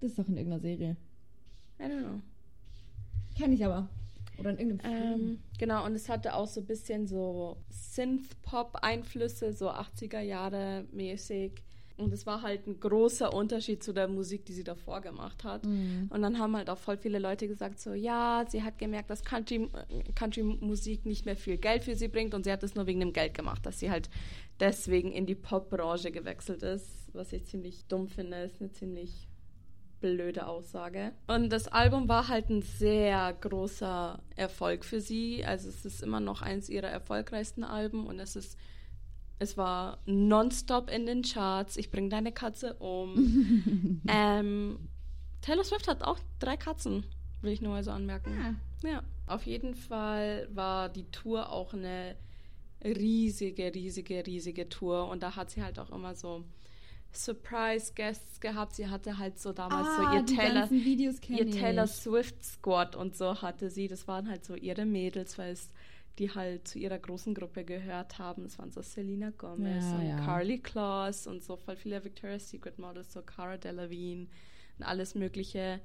[0.01, 0.97] Das ist doch in irgendeiner Serie.
[1.79, 2.21] I don't know.
[3.37, 3.89] Kenn ich aber.
[4.39, 5.21] Oder in irgendeinem Film.
[5.21, 11.63] Ähm, genau, und es hatte auch so ein bisschen so Synth-Pop-Einflüsse, so 80er Jahre mäßig.
[11.99, 15.67] Und es war halt ein großer Unterschied zu der Musik, die sie davor gemacht hat.
[15.67, 16.07] Mhm.
[16.11, 19.25] Und dann haben halt auch voll viele Leute gesagt, so, ja, sie hat gemerkt, dass
[19.25, 22.87] Country, äh, Country-Musik nicht mehr viel Geld für sie bringt und sie hat es nur
[22.87, 24.09] wegen dem Geld gemacht, dass sie halt
[24.61, 29.29] deswegen in die Pop-Branche gewechselt ist, was ich ziemlich dumm finde, ist eine ziemlich
[30.01, 31.13] blöde Aussage.
[31.27, 35.45] Und das Album war halt ein sehr großer Erfolg für sie.
[35.45, 38.57] Also es ist immer noch eins ihrer erfolgreichsten Alben und es ist
[39.39, 41.77] es war nonstop in den Charts.
[41.77, 44.03] Ich bring deine Katze um.
[44.09, 44.79] ähm,
[45.41, 47.05] Taylor Swift hat auch drei Katzen,
[47.43, 48.37] will ich nur mal so anmerken.
[48.41, 48.55] Ah.
[48.87, 52.17] Ja, auf jeden Fall war die Tour auch eine
[52.85, 55.09] riesige, riesige, riesige Tour.
[55.09, 56.45] Und da hat sie halt auch immer so
[57.13, 58.75] Surprise Guests gehabt.
[58.75, 61.51] Sie hatte halt so damals ah, so ihr Taylor, ihr.
[61.51, 63.89] Taylor Swift Squad und so hatte sie.
[63.89, 65.71] Das waren halt so ihre Mädels, weil es
[66.19, 68.45] die halt zu ihrer großen Gruppe gehört haben.
[68.45, 70.17] Es waren so Selena Gomez Ja, und ja.
[70.25, 74.27] Carly Claus und so voll viele Victoria's Secret Models, so Cara Delevingne
[74.79, 75.81] und alles Mögliche.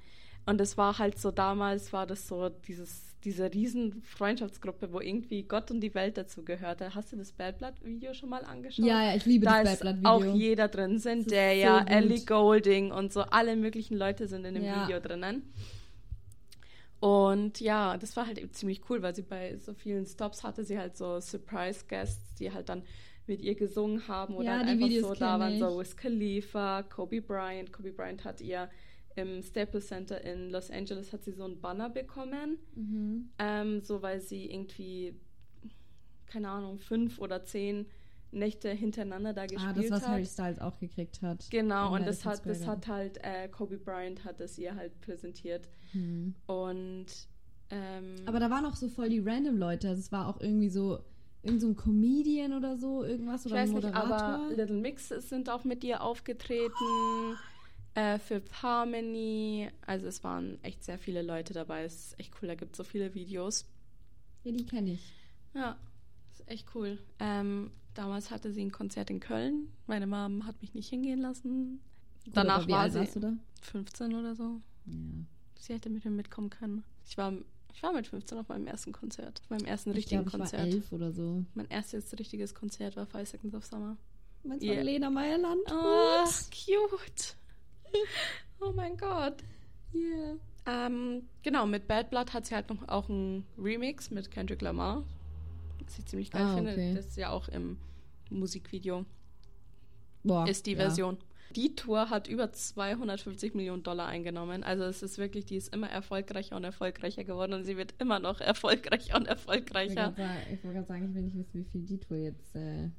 [0.45, 5.43] Und es war halt so, damals war das so dieses, diese riesen Freundschaftsgruppe, wo irgendwie
[5.43, 6.93] Gott und die Welt dazu gehörte.
[6.93, 8.85] Hast du das Bad Blood Video schon mal angeschaut?
[8.85, 10.35] Ja, ja, ich liebe da das Bad Blood auch Video.
[10.35, 10.95] jeder drin.
[10.97, 11.93] ist Zendaya, so.
[11.93, 14.83] Ellie Golding und so alle möglichen Leute sind in dem Ja.
[14.83, 15.43] Video drinnen.
[17.03, 20.63] Und ja, das war halt eben ziemlich cool, weil sie bei so vielen Stops hatte
[20.63, 22.83] sie halt so Surprise Guests, die halt dann
[23.27, 25.59] mit ihr gesungen haben oder Ja, halt die einfach Videos so da waren, ich.
[25.59, 27.73] so Wiz Khalifa, Kobe Bryant.
[27.73, 28.69] Kobe Bryant hat ihr
[29.15, 33.29] im Staples Center in Los Angeles hat sie so ein Banner bekommen, Mhm.
[33.37, 35.13] ähm, so weil sie irgendwie,
[36.25, 37.85] keine Ahnung, fünf oder zehn
[38.33, 40.09] Nächte hintereinander da gespielt Ah, das, was hat.
[40.09, 41.47] Harry Styles auch gekriegt hat.
[41.49, 45.69] Genau, und das hat, das hat halt äh, Kobe Bryant hat das ihr halt präsentiert.
[45.93, 46.35] Mhm.
[46.47, 47.05] Und
[47.69, 49.89] ähm, Aber da waren auch so voll die random Leute.
[49.89, 50.99] Also es war auch irgendwie so
[51.43, 54.15] irgend so ein Comedian oder so, irgendwas ich oder ein weiß nicht, Moderator.
[54.17, 56.73] aber Little Mix sind auch mit ihr aufgetreten.
[57.95, 59.69] Äh, Fifth Harmony.
[59.85, 61.83] Also es waren echt sehr viele Leute dabei.
[61.83, 63.65] Es ist echt cool, da gibt es so viele Videos.
[64.43, 65.13] ja, die kenne ich.
[65.53, 65.77] Ja,
[66.31, 66.97] ist echt cool.
[67.19, 69.67] Ähm, damals hatte sie ein Konzert in Köln.
[69.87, 71.79] Meine Mom hat mich nicht hingehen lassen.
[72.25, 73.33] Gut, Danach war sie da?
[73.61, 74.61] 15 oder so.
[74.85, 74.93] Ja.
[75.59, 76.83] Sie hätte mit mir mitkommen können.
[77.05, 77.33] Ich war,
[77.73, 79.41] ich war mit 15 auf meinem ersten Konzert.
[79.43, 80.73] Auf meinem ersten Ich richtigen glaube, ich war Konzert.
[80.73, 81.43] elf oder so.
[81.53, 83.97] Mein erstes richtiges Konzert war Five Seconds of Summer.
[84.43, 84.81] Meins Yeah.
[84.81, 85.73] Lena Meyer-Landrut.
[85.73, 87.35] Oh, cute.
[88.59, 89.37] oh mein Gott.
[89.93, 90.35] Yeah.
[90.65, 95.03] Ähm, genau, mit Bad Blood hat sie halt noch auch einen Remix mit Kendrick Lamar.
[95.85, 96.71] Was ich ziemlich geil Ah, finde.
[96.71, 96.93] okay.
[96.95, 97.77] Das ist ja auch im
[98.29, 99.05] Musikvideo.
[100.23, 100.77] Boah, ist die ja.
[100.77, 101.17] Version.
[101.55, 104.63] Die Tour hat über 250 Millionen Dollar eingenommen.
[104.63, 108.19] Also es ist wirklich, die ist immer erfolgreicher und erfolgreicher geworden und sie wird immer
[108.19, 110.13] noch erfolgreicher und erfolgreicher.
[110.51, 112.89] ich wollte gerade sagen, ich will nicht wissen, wie viel die Tour jetzt äh,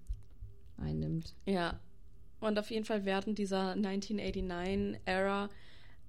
[0.77, 1.35] einnimmt.
[1.47, 1.81] Ja.
[2.41, 5.49] Und auf jeden Fall während dieser 1989-Ära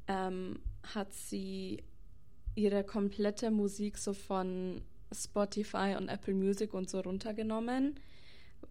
[0.07, 0.59] ähm,
[0.93, 1.83] hat sie
[2.55, 7.95] ihre komplette Musik so von Spotify und Apple Music und so runtergenommen,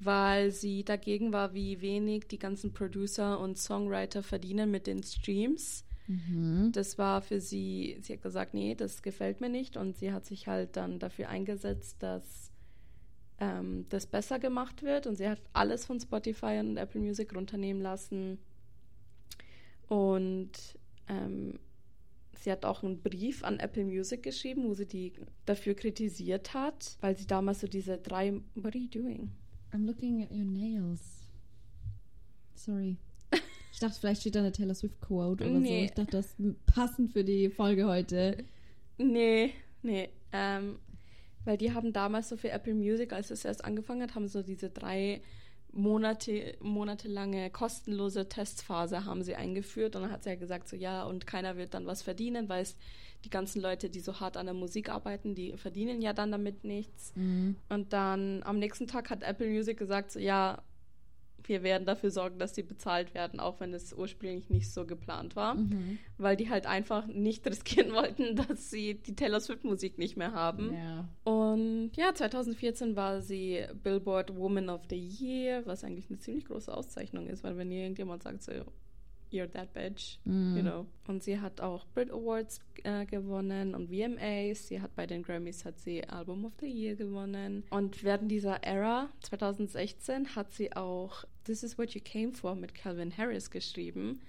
[0.01, 5.85] weil sie dagegen war, wie wenig die ganzen Producer und Songwriter verdienen mit den Streams.
[6.07, 6.71] Mhm.
[6.73, 9.77] Das war für sie, sie hat gesagt, nee, das gefällt mir nicht.
[9.77, 12.51] Und sie hat sich halt dann dafür eingesetzt, dass
[13.39, 15.07] ähm, das besser gemacht wird.
[15.07, 18.39] Und sie hat alles von Spotify und Apple Music runternehmen lassen.
[19.89, 20.53] Und
[21.09, 21.59] ähm,
[22.45, 25.15] sie hat auch einen Brief an Apple Music geschrieben, wo sie die
[25.47, 28.35] dafür kritisiert hat, weil sie damals so diese drei.
[28.55, 29.31] What are you doing?
[29.73, 31.01] I'm looking at your nails.
[32.55, 32.99] Sorry.
[33.73, 35.59] Ich dachte, vielleicht steht da eine Taylor Swift Quote oder so.
[35.59, 35.87] Nee.
[35.87, 38.45] Ich dachte, das ist passend für die Folge heute.
[38.99, 39.51] Nee,
[39.83, 40.11] nee.
[40.33, 40.79] Ähm,
[41.45, 44.43] weil die haben damals so für Apple Music, als es erst angefangen hat, haben so
[44.43, 45.23] diese drei
[45.77, 51.03] Monate, monatelange kostenlose Testphase haben sie eingeführt und dann hat sie ja gesagt, so ja,
[51.05, 52.77] und keiner wird dann was verdienen, weil es
[53.25, 56.63] die ganzen Leute, die so hart an der Musik arbeiten, die verdienen ja dann damit
[56.65, 57.13] nichts.
[57.17, 57.57] Mhm.
[57.69, 60.63] Und dann am nächsten Tag hat Apple Music gesagt, so ja,
[61.49, 65.37] wir werden dafür sorgen, dass sie bezahlt werden, auch wenn es ursprünglich nicht so geplant
[65.37, 65.99] war, Mhm.
[66.19, 70.33] weil die halt einfach nicht riskieren wollten, dass sie die Taylor Swift Musik nicht mehr
[70.33, 70.73] haben.
[70.75, 71.09] Ja.
[71.25, 76.75] Und ja, 2014 war sie Billboard Woman of the Year, was eigentlich eine ziemlich große
[76.75, 78.53] Auszeichnung ist, weil wenn irgendjemand sagt so,
[79.35, 80.57] you're that bitch, Mhm.
[80.57, 80.87] you know.
[81.07, 84.69] Und sie hat auch Brit Awards äh, gewonnen und VMAs.
[84.69, 87.65] Sie hat bei den Grammys hat sie Album of the Year gewonnen.
[87.71, 92.75] Und während dieser Era 2016 hat sie auch This is What You Came For mit
[92.75, 94.21] Calvin Harris geschrieben.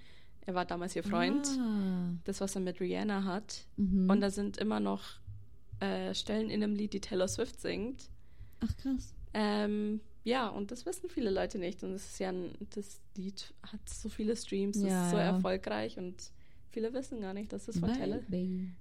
[0.46, 1.48] Er war damals ihr Freund.
[1.60, 2.10] Ah.
[2.26, 3.65] Das, was er mit Rihanna hat.
[3.78, 4.10] Mhm.
[4.10, 5.04] Und da sind immer noch
[5.80, 8.10] äh, Stellen in dem Lied, die Taylor Swift singt.
[8.60, 9.13] Ach krass.
[9.34, 11.82] Ähm, ja, und das wissen viele Leute nicht.
[11.84, 15.24] Und das ist ja ein, das Lied hat so viele Streams, Ja, ist so ja.
[15.24, 16.16] erfolgreich und
[16.72, 18.20] viele wissen gar nicht, dass es von Taylor,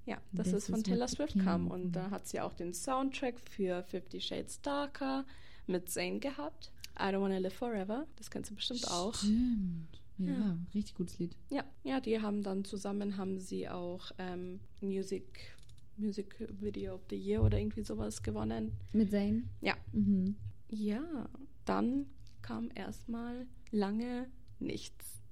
[0.07, 1.69] ja, dass es von Taylor Swift kam.
[1.71, 5.25] Und da hat sie auch den Soundtrack für Fifty Shades Darker
[5.69, 6.73] mit Zayn gehabt.
[6.99, 9.15] I Don't Wanna Live Forever, das kennst du bestimmt auch.
[9.15, 10.01] Stimmt.
[10.19, 10.59] Ja, Ja.
[10.75, 11.37] richtig gutes Lied.
[11.51, 15.25] Ja, ja, die haben dann zusammen haben sie auch ähm, Music
[15.97, 18.73] Music Video of the Year oder irgendwie sowas gewonnen.
[18.93, 19.45] Mit Zane?
[19.61, 19.75] Ja.
[19.93, 20.35] Mhm.
[20.77, 21.29] Ja,
[21.67, 22.07] dann
[22.43, 24.27] kam erstmal lange
[24.59, 25.23] nichts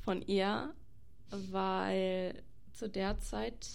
[0.00, 0.74] von ihr,
[1.30, 3.68] weil zu der Zeit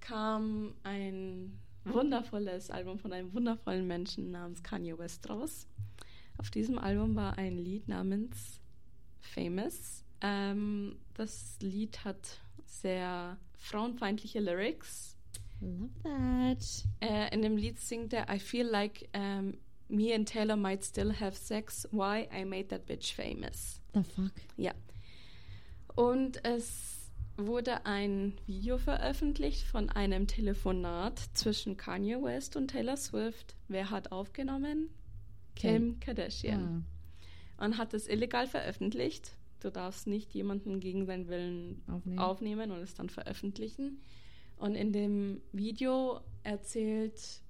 [0.00, 5.68] kam ein wundervolles Album von einem wundervollen Menschen namens Kanye West raus.
[6.36, 8.60] Auf diesem Album war ein Lied namens
[9.20, 10.04] Famous.
[10.20, 15.16] Ähm, das Lied hat sehr frauenfeindliche Lyrics.
[15.60, 16.84] Love that.
[17.00, 19.54] Äh, in dem Lied singt er I feel like um,
[19.88, 21.86] me and Taylor might still have sex.
[21.90, 23.80] Why I made that bitch famous.
[23.94, 24.32] The fuck?
[24.56, 24.72] Ja.
[25.94, 33.54] Und es wurde ein Video veröffentlicht von einem Telefonat zwischen Kanye West und Taylor Swift.
[33.68, 34.90] Wer hat aufgenommen?
[35.54, 36.84] Kim Kardashian.
[37.56, 39.32] Ah, Und hat es illegal veröffentlicht.
[39.60, 42.18] Du darfst nicht jemanden gegen seinen Willen aufnehmen.
[42.18, 44.00] aufnehmen und es dann veröffentlichen.
[44.56, 47.40] Und in dem Video erzählt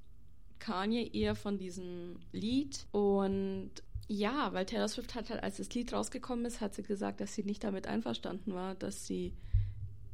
[0.59, 2.87] Kanye eher von diesem Lied.
[2.93, 3.71] Und
[4.09, 7.35] ja, weil Taylor Swift hat halt, als das Lied rausgekommen ist, hat sie gesagt, dass
[7.35, 9.35] sie nicht damit einverstanden war, dass sie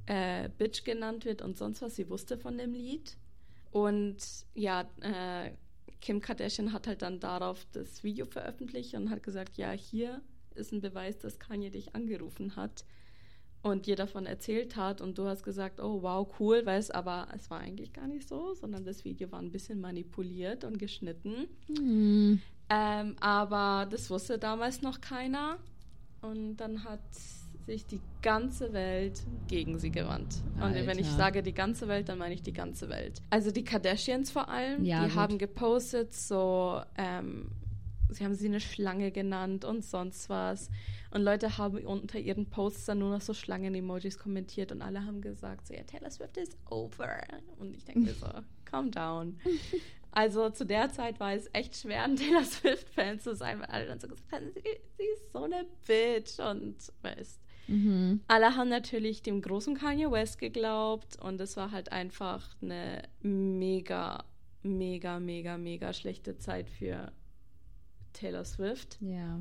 [0.07, 1.97] äh, Bitch genannt wird und sonst was.
[1.97, 3.17] Sie wusste von dem Lied.
[3.71, 4.19] Und
[4.55, 5.53] ja, äh,
[6.01, 10.21] Kim Kardashian hat halt dann darauf das Video veröffentlicht und hat gesagt, ja, hier
[10.55, 12.85] ist ein Beweis, dass Kanye dich angerufen hat
[13.65, 17.29] und dir davon erzählt hat und du hast gesagt, oh wow, cool, weil es aber,
[17.35, 21.49] es war eigentlich gar nicht so, sondern das Video war ein bisschen manipuliert und geschnitten.
[21.75, 22.41] Hm.
[22.69, 25.57] Ähm, aber das wusste damals noch keiner
[26.21, 27.01] und dann hat
[27.67, 30.43] sich die ganze Welt gegen sie gewandt.
[30.61, 31.17] Und wenn ich Alter.
[31.17, 33.23] sage die ganze Welt, dann meine ich die ganze Welt.
[33.31, 35.17] Also die Kardashians vor allem, Ja, die gut.
[35.17, 37.51] haben gepostet so, ähm,
[38.11, 40.71] sie haben sie eine Schlange genannt und sonst was.
[41.11, 45.21] Und Leute haben unter ihren Posts dann nur noch so Schlangen-Emojis kommentiert und alle haben
[45.21, 47.19] gesagt, so, ja, Taylor Swift ist over.
[47.59, 48.27] Und ich denke mir so,
[48.65, 49.39] calm down.
[50.11, 53.87] Also zu der Zeit war es echt schwer, ein Taylor Swift-Fan zu sein, weil alle
[53.87, 54.63] dann so gesagt haben, sie,
[54.97, 57.41] sie ist so eine Bitch und weißt.
[57.67, 58.21] Mhm.
[58.29, 64.25] Alle haben natürlich dem großen Kanye West geglaubt und es war halt einfach eine mega,
[64.63, 67.11] mega, mega, mega schlechte Zeit für
[68.15, 69.41] Taylor Swift, Ja.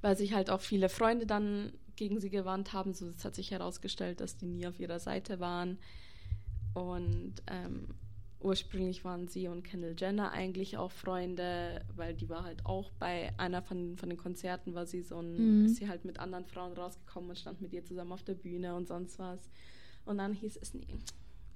[0.00, 2.94] weil sich halt auch viele Freunde dann gegen sie gewandt haben.
[2.94, 5.78] So, es hat sich herausgestellt, dass die nie auf ihrer Seite waren.
[6.74, 7.88] Und ähm,
[8.40, 13.32] ursprünglich waren sie und Kendall Jenner eigentlich auch Freunde, weil die war halt auch bei
[13.36, 15.64] einer von, von den Konzerten, war sie so ein, Mhm.
[15.66, 18.74] ist sie halt mit anderen Frauen rausgekommen und stand mit ihr zusammen auf der Bühne
[18.76, 19.40] und sonst was.
[20.04, 20.86] Und dann hieß es, nee,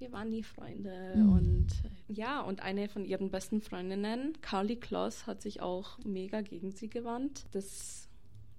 [0.03, 1.15] wir waren nie Freunde.
[1.15, 1.33] Mhm.
[1.33, 6.41] Und äh, ja, und eine von ihren besten Freundinnen, Carly Kloss, hat sich auch mega
[6.41, 7.47] gegen sie gewandt.
[7.53, 8.09] Das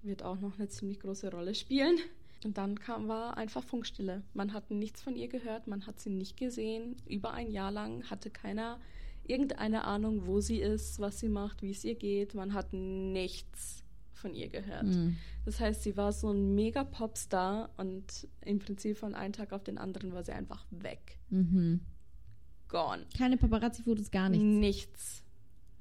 [0.02, 1.98] wird auch noch eine ziemlich große Rolle spielen.
[2.44, 4.22] Und dann kam, war einfach Funkstille.
[4.32, 6.96] Man hat nichts von ihr gehört, man hat sie nicht gesehen.
[7.06, 8.80] Über ein Jahr lang hatte keiner
[9.26, 12.34] irgendeine Ahnung, wo sie ist, was sie macht, wie es ihr geht.
[12.34, 13.83] Man hat nichts
[14.14, 14.84] von ihr gehört.
[14.84, 15.16] Mhm.
[15.44, 19.64] Das heißt, sie war so ein mega Popstar und im Prinzip von einem Tag auf
[19.64, 21.18] den anderen war sie einfach weg.
[21.30, 21.80] Mhm.
[22.68, 23.06] Gone.
[23.16, 24.44] Keine Paparazzi-Fotos, gar nichts.
[24.44, 25.22] Nichts.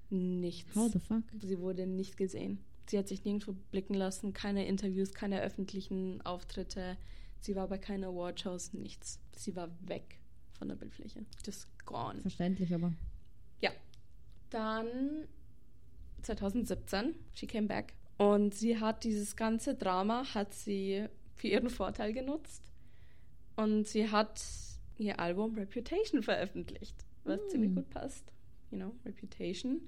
[0.10, 0.76] Nichts.
[0.76, 1.24] How the fuck?
[1.42, 2.60] Sie wurde nicht gesehen.
[2.88, 6.98] Sie hat sich nirgendwo blicken lassen, keine Interviews, keine öffentlichen Auftritte.
[7.40, 9.20] Sie war bei keinen Awardshows, nichts.
[9.36, 10.20] Sie war weg
[10.54, 11.26] von der Bildfläche.
[11.46, 12.22] Just gone.
[12.22, 12.94] Verständlich, aber.
[13.62, 13.72] Ja.
[14.50, 15.28] Dann
[16.22, 22.14] 2017, she came back Und sie hat dieses ganze Drama, hat sie für ihren Vorteil
[22.14, 22.72] genutzt.
[23.56, 24.42] Und sie hat
[24.98, 27.50] ihr Album Reputation veröffentlicht, was Hm.
[27.50, 28.24] ziemlich gut passt.
[28.72, 29.82] You know, Reputation.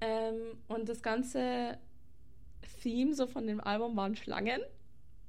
[0.00, 0.36] Ähm,
[0.68, 1.78] und das ganze
[2.82, 4.60] Theme so von dem Album waren Schlangen,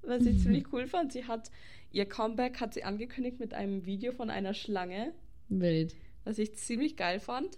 [0.04, 0.40] was ich Mhm.
[0.40, 1.12] ziemlich cool fand.
[1.12, 1.52] Sie hat
[1.92, 5.12] ihr Comeback hat sie angekündigt mit einem Video von einer Schlange,
[5.50, 5.96] Wild.
[6.24, 7.58] was ich ziemlich geil fand.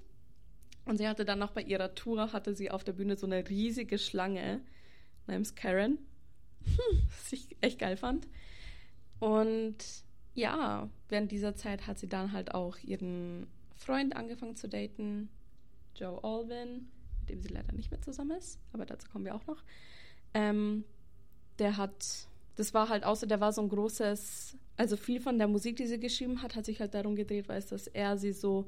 [0.86, 3.48] Und sie hatte dann noch bei ihrer Tour hatte sie auf der Bühne so eine
[3.48, 4.62] riesige Schlange
[5.28, 6.00] namens Karen,
[7.08, 8.28] was ich echt geil fand.
[9.20, 9.78] Und
[10.34, 15.30] ja, während dieser Zeit hat sie dann halt auch ihren Freund angefangen zu daten,
[15.96, 16.88] Joe Alvin,
[17.20, 19.63] mit dem sie leider nicht mehr zusammen ist, aber dazu kommen wir auch noch.
[20.34, 20.86] Ähm,
[21.60, 25.48] der hat, das war halt außer, der war so ein großes, also viel von der
[25.48, 28.32] Musik, die sie geschrieben hat, hat sich halt darum gedreht, weil es, dass er sie
[28.32, 28.67] so,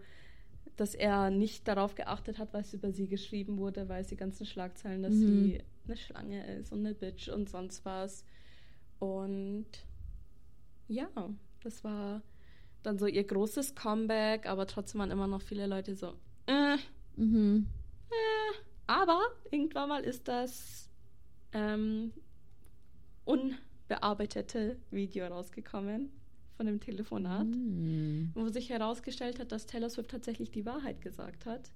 [0.77, 4.45] dass er nicht darauf geachtet hat, was über sie geschrieben wurde, weil es die ganzen
[4.45, 5.25] Schlagzeilen, dass Mhm.
[5.27, 8.25] sie eine Schlange ist und eine Bitch und sonst was.
[8.99, 9.67] Und
[10.87, 11.07] ja,
[11.63, 12.21] das war
[12.81, 16.13] dann so ihr großes Comeback, aber trotzdem waren immer noch viele Leute so,
[16.47, 16.77] äh,
[17.15, 17.67] Mhm.
[18.09, 18.57] äh.
[18.87, 20.89] Aber irgendwann mal ist das
[21.53, 22.11] ähm,
[23.25, 26.11] unbearbeitete Video rausgekommen
[26.55, 28.31] von dem Telefonat, Mhm.
[28.35, 31.71] wo sich herausgestellt hat, dass Taylor Swift tatsächlich die Wahrheit gesagt hat.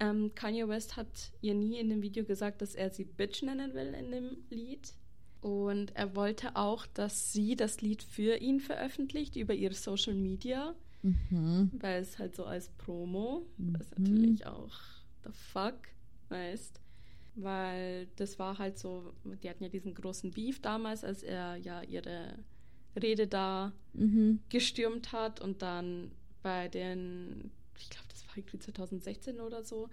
[0.00, 3.74] Ähm, Kanye West hat ihr nie in dem Video gesagt, dass er sie Bitch nennen
[3.74, 4.92] will in dem Lied.
[5.40, 10.74] Und er wollte auch, dass sie das Lied für ihn veröffentlicht über ihre Social Media,
[11.02, 11.70] Mhm.
[11.78, 14.04] weil es halt so als Promo, was Mhm.
[14.04, 14.72] natürlich auch
[15.24, 15.76] the fuck
[16.30, 16.80] heißt.
[17.36, 21.82] Weil das war halt so, die hatten ja diesen großen Beef damals, als er ja
[21.82, 22.38] ihre
[23.00, 24.40] Rede da Mhm.
[24.48, 26.10] gestürmt hat und dann
[26.42, 29.88] bei den, ich glaube, das war irgendwie 2016 oder so,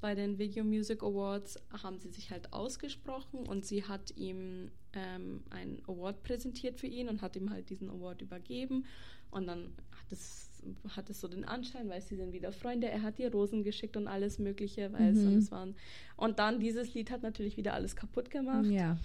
[0.00, 5.42] bei den Video Music Awards haben sie sich halt ausgesprochen und sie hat ihm ähm,
[5.50, 8.84] einen Award präsentiert für ihn und hat ihm halt diesen Award übergeben
[9.30, 10.50] und dann hat es,
[10.90, 13.96] hat es so den Anschein, weil sie sind wieder Freunde, er hat ihr Rosen geschickt
[13.96, 15.26] und alles mögliche, weil es, Mhm.
[15.28, 15.74] und es waren
[16.16, 18.66] und dann dieses Lied hat natürlich wieder alles kaputt gemacht.
[18.70, 18.98] Ja.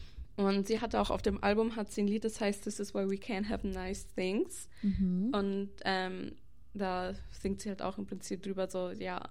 [0.45, 2.93] Und sie hatte auch auf dem Album hat sie ein Lied, das heißt This is
[2.93, 4.69] why we can't have nice things.
[4.81, 5.31] Mhm.
[5.33, 6.33] Und ähm,
[6.73, 9.29] da singt sie halt auch im Prinzip drüber so, ja,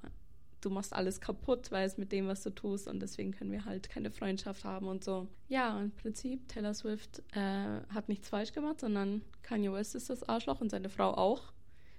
[0.61, 3.65] du machst alles kaputt, weil es mit dem, was du tust und deswegen können wir
[3.65, 5.27] halt keine Freundschaft haben und so.
[5.49, 10.29] Ja, im Prinzip, Taylor Swift äh, hat nichts falsch gemacht, sondern Kanye West ist das
[10.29, 11.53] Arschloch und seine Frau auch.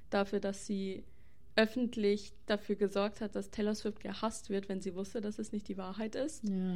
[0.10, 1.04] Dafür, dass sie
[1.56, 5.68] öffentlich dafür gesorgt hat, dass Taylor Swift gehasst wird, wenn sie wusste, dass es nicht
[5.68, 6.76] die Wahrheit ist Ja.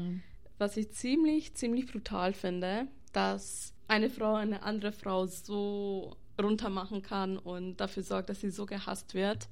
[0.57, 7.37] Was ich ziemlich, ziemlich brutal finde, dass eine Frau eine andere Frau so runtermachen kann
[7.37, 9.47] und dafür sorgt, dass sie so gehasst wird.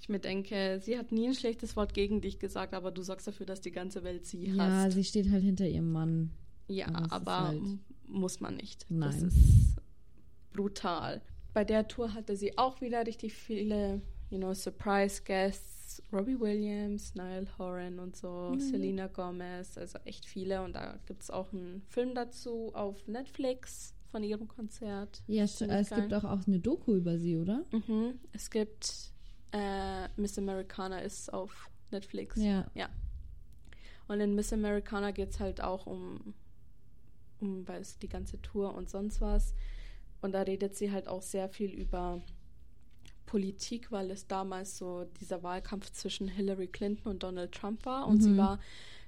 [0.00, 3.26] Ich mir denke, sie hat nie ein schlechtes Wort gegen dich gesagt, aber du sorgst
[3.26, 4.94] dafür, dass die ganze Welt sie Ja, hasst.
[4.96, 6.30] sie steht halt hinter ihrem Mann.
[6.68, 7.60] ja, aber halt-
[8.06, 8.82] muss man nicht.
[8.82, 9.24] Das Nein.
[9.28, 9.76] ist
[10.52, 11.22] brutal.
[11.52, 15.73] Bei der Tour hatte sie auch wieder richtig viele, you know, Surprise Guests.
[16.12, 18.60] Robbie Williams, Niall Horan und so, Mhm.
[18.60, 20.62] Selena Gomez, also echt viele.
[20.62, 25.22] Und da gibt es auch einen Film dazu auf Netflix von ihrem Konzert.
[25.26, 25.84] Ja, es geil.
[25.94, 27.64] gibt auch, auch eine Doku über sie, oder?
[27.72, 28.18] Mhm.
[28.32, 29.12] Es gibt
[29.52, 32.36] äh, Miss Americana ist auf Netflix.
[32.36, 32.70] Ja.
[32.74, 32.88] Ja.
[34.08, 36.34] Und in Miss Americana geht es halt auch um,
[37.40, 39.54] um weiß, die ganze Tour und sonst was.
[40.20, 42.20] Und da redet sie halt auch sehr viel über
[43.26, 48.06] Politik, weil es damals so dieser Wahlkampf zwischen Hillary Clinton und Donald Trump war.
[48.06, 48.36] Und sie Mhm.
[48.36, 48.60] war,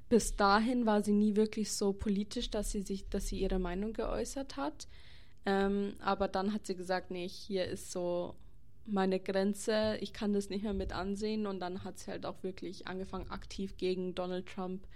[0.09, 3.92] bis dahin war sie nie wirklich so politisch, dass sie sich, dass sie ihre Meinung
[3.92, 4.88] geäußert hat.
[5.44, 8.35] Ähm, aber dann hat sie gesagt, nee, hier ist so
[8.85, 11.46] meine Grenze, ich kann das nicht mehr mit ansehen.
[11.46, 14.87] Und dann hat sie halt auch wirklich angefangen, aktiv gegen Donald Trump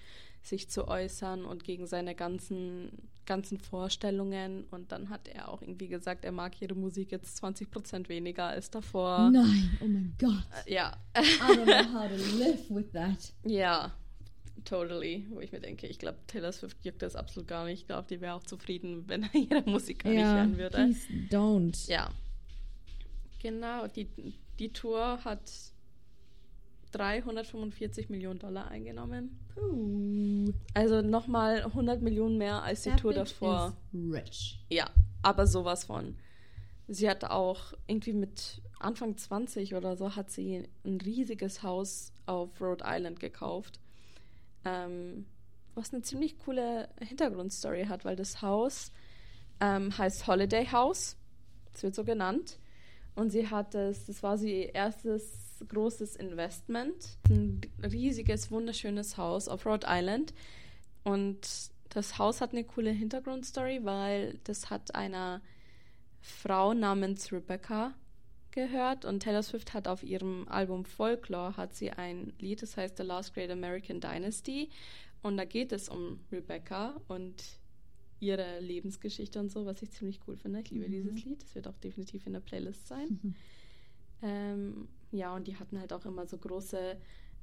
[0.43, 2.91] sich zu äußern und gegen seine ganzen,
[3.27, 4.65] ganzen Vorstellungen.
[4.71, 8.47] Und dann hat er auch irgendwie gesagt, er mag ihre Musik jetzt 20 Prozent weniger
[8.47, 9.31] als davor.
[9.31, 10.45] Nein, oh mein Gott.
[10.67, 13.33] Ja, I don't know how to live with that.
[13.45, 13.93] ja,
[14.65, 15.27] totally.
[15.31, 17.81] Wo ich mir denke, ich glaube, Taylor Swift juckt das absolut gar nicht.
[17.83, 20.77] Ich glaube, die wäre auch zufrieden, wenn er ihre Musik gar nicht Ja, hören würde.
[20.79, 21.89] please don't.
[21.91, 22.11] Ja.
[23.43, 24.09] Genau, die,
[24.59, 25.41] die Tour hat
[26.93, 29.39] 345 Millionen Dollar eingenommen.
[29.55, 30.53] Puh.
[30.75, 33.77] Also nochmal 100 Millionen mehr als die That Tour davor.
[33.95, 34.65] rich.
[34.71, 34.89] Ja,
[35.23, 36.17] aber sowas von.
[36.89, 42.61] Sie hat auch irgendwie mit Anfang 20 oder so hat sie ein riesiges Haus auf
[42.61, 43.79] Rhode Island gekauft.
[44.65, 45.27] Ähm,
[45.75, 48.91] was eine ziemlich coole Hintergrundstory hat, weil das Haus
[49.61, 51.17] ähm, heißt Holiday House.
[51.73, 52.59] Es wird so genannt.
[53.15, 57.19] Und sie hat es, das war sie erstes großes Investment.
[57.29, 60.33] Ein riesiges, wunderschönes Haus auf Rhode Island.
[61.05, 65.41] Und das Haus hat eine coole Hintergrundstory, weil das hat einer
[66.21, 67.95] Frau namens Rebecca
[68.53, 72.97] gehört und Taylor Swift hat auf ihrem Album Folklore hat sie ein Lied, das heißt
[72.97, 74.69] The Last Great American Dynasty
[75.23, 77.35] und da geht es um Rebecca und
[78.19, 80.61] ihre Lebensgeschichte und so, was ich ziemlich cool finde.
[80.61, 80.91] Ich liebe Mhm.
[80.93, 81.43] dieses Lied.
[81.43, 83.35] Das wird auch definitiv in der Playlist sein.
[84.23, 86.97] Ähm, ja, und die hatten halt auch immer so große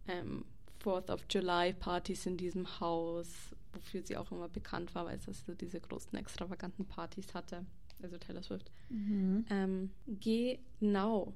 [0.08, 0.46] ähm,
[0.80, 3.28] Fourth of July Partys in diesem Haus,
[3.74, 7.66] wofür sie auch immer bekannt war, weil sie so diese großen extravaganten Partys hatte.
[8.02, 8.72] Also Taylor Swift.
[8.90, 9.46] Mhm.
[9.50, 11.34] Ähm, genau.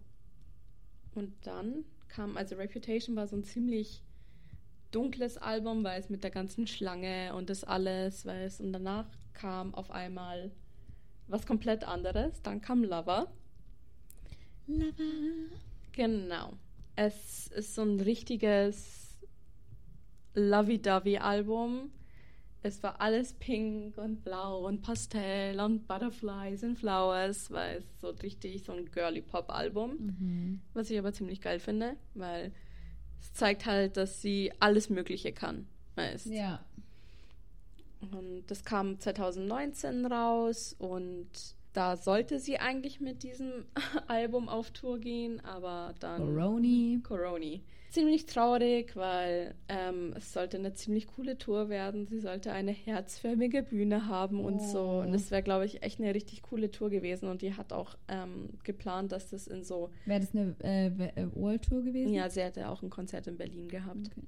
[1.16, 4.04] Und dann kam, also Reputation war so ein ziemlich
[4.92, 9.08] dunkles Album, weil es mit der ganzen Schlange und das alles, weil es und danach
[9.34, 10.52] kam auf einmal
[11.28, 12.42] was komplett anderes.
[12.42, 13.32] Dann kam Lover.
[14.68, 14.94] Lover.
[15.94, 16.54] Genau.
[16.96, 19.18] Es ist so ein richtiges
[20.36, 21.92] Lovey-Dovey-Album.
[22.64, 28.10] Es war alles pink und blau und Pastell und Butterflies and Flowers, weil es so
[28.10, 30.62] richtig so ein Girly-Pop-Album, Mhm.
[30.74, 32.52] was ich aber ziemlich geil finde, weil
[33.20, 35.68] es zeigt halt, dass sie alles Mögliche kann.
[35.96, 36.28] Weißt.
[36.28, 36.64] Ja.
[38.12, 41.30] Und das kam 2019 raus und
[41.74, 43.66] da sollte sie eigentlich mit diesem
[44.08, 47.00] Album auf Tour gehen, aber dann Coroni.
[47.04, 47.62] Coroni.
[47.90, 52.08] Ziemlich traurig, weil ähm, es sollte eine ziemlich coole Tour werden.
[52.08, 54.80] Sie sollte eine herzförmige Bühne haben und so.
[54.80, 55.02] Oh.
[55.02, 57.28] Und es wäre, glaube ich, echt eine richtig coole Tour gewesen.
[57.28, 59.90] Und die hat auch ähm, geplant, dass das in so.
[60.06, 62.14] Wäre das eine äh, äh, World Tour gewesen?
[62.14, 64.08] Ja, sie hatte auch ein Konzert in Berlin gehabt.
[64.08, 64.26] Okay.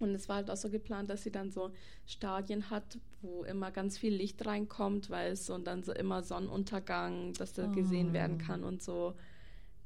[0.00, 1.70] Und es war halt auch so geplant, dass sie dann so
[2.06, 6.22] Stadien hat, wo immer ganz viel Licht reinkommt, weil es so und dann so immer
[6.22, 8.12] Sonnenuntergang, dass da gesehen Oh.
[8.14, 9.14] werden kann und so.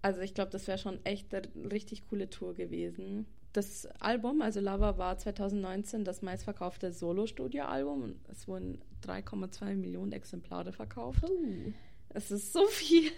[0.03, 3.27] Also ich glaube, das wäre schon echt eine richtig coole Tour gewesen.
[3.53, 10.73] Das Album, also Lava, war 2019 das meistverkaufte Solo-Studio-Album und es wurden 3,2 Millionen Exemplare
[10.73, 11.23] verkauft.
[11.29, 11.73] Oh.
[12.11, 13.11] Es ist so viel.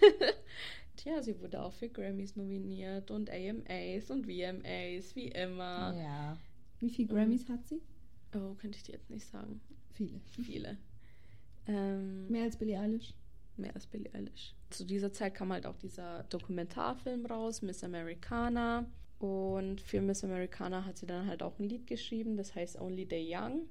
[0.97, 5.93] Tja, sie wurde auch für Grammys nominiert und AMAs und VMAs, wie immer.
[5.97, 6.37] Ja.
[6.79, 7.81] Wie viele Grammys hat sie?
[8.35, 9.61] Oh, könnte ich dir jetzt nicht sagen.
[9.93, 10.19] Viele.
[10.43, 10.77] Viele.
[11.67, 13.13] Ähm, Mehr als Billie Eilish?
[13.57, 14.53] mehr als Billie Eilish.
[14.69, 18.85] Zu dieser Zeit kam halt auch dieser Dokumentarfilm raus, Miss Americana.
[19.17, 23.07] Und für Miss Americana hat sie dann halt auch ein Lied geschrieben, das heißt Only
[23.09, 23.61] the Young.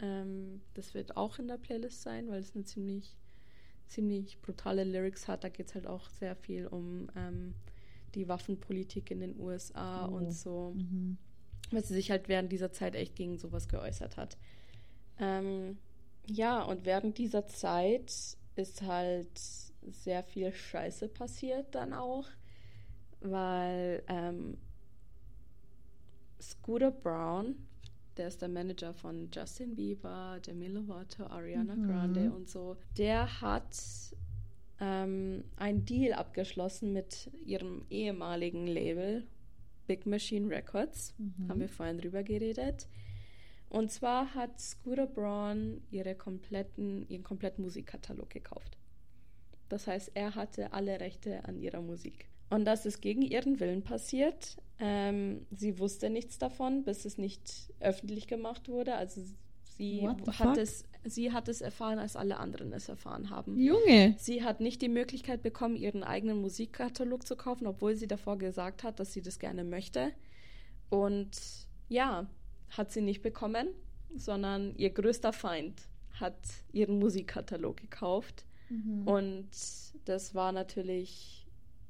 [0.00, 3.16] Ähm, das wird auch in der Playlist sein, weil es eine ziemlich,
[3.86, 5.44] ziemlich brutale Lyrics hat.
[5.44, 7.54] Da geht es halt auch sehr viel um ähm,
[8.16, 10.16] die Waffenpolitik in den USA Oh.
[10.16, 10.74] und so.
[10.76, 11.16] Mhm.
[11.72, 14.36] Weil sie sich halt während dieser Zeit echt gegen sowas geäußert hat.
[15.18, 15.78] Ähm,
[16.26, 18.12] ja, und während dieser Zeit
[18.56, 19.38] ist halt
[19.90, 22.26] sehr viel Scheiße passiert dann auch,
[23.20, 24.58] weil ähm,
[26.40, 27.56] Scooter Brown,
[28.16, 31.86] der ist der Manager von Justin Bieber, Demi Lovato, Ariana Mhm.
[31.86, 33.76] Grande und so, der hat
[34.80, 39.26] ähm, einen Deal abgeschlossen mit ihrem ehemaligen Label
[39.92, 41.12] Big Machine Records.
[41.18, 41.48] Mhm.
[41.50, 42.88] Haben wir vorhin drüber geredet.
[43.68, 48.78] Und zwar hat Scooter Braun ihre kompletten, ihren kompletten Musikkatalog gekauft.
[49.68, 52.26] Das heißt, er hatte alle Rechte an ihrer Musik.
[52.48, 54.56] Und das ist gegen ihren Willen passiert.
[54.78, 58.94] Ähm, sie wusste nichts davon, bis es nicht öffentlich gemacht wurde.
[58.94, 59.22] Also
[59.76, 60.56] sie hat, fuck?
[60.56, 63.58] es, sie hat es erfahren, als alle anderen es erfahren haben.
[63.58, 64.14] Junge!
[64.18, 68.82] Sie hat nicht die Möglichkeit bekommen, ihren eigenen Musikkatalog zu kaufen, obwohl sie davor gesagt
[68.84, 70.12] hat, dass sie das gerne möchte.
[70.90, 71.30] Und
[71.88, 72.26] ja,
[72.70, 73.68] hat sie nicht bekommen,
[74.14, 75.82] sondern ihr größter Feind
[76.12, 76.38] hat
[76.72, 78.44] ihren Musikkatalog gekauft.
[78.68, 79.06] Mhm.
[79.06, 79.48] Und
[80.04, 81.46] das war natürlich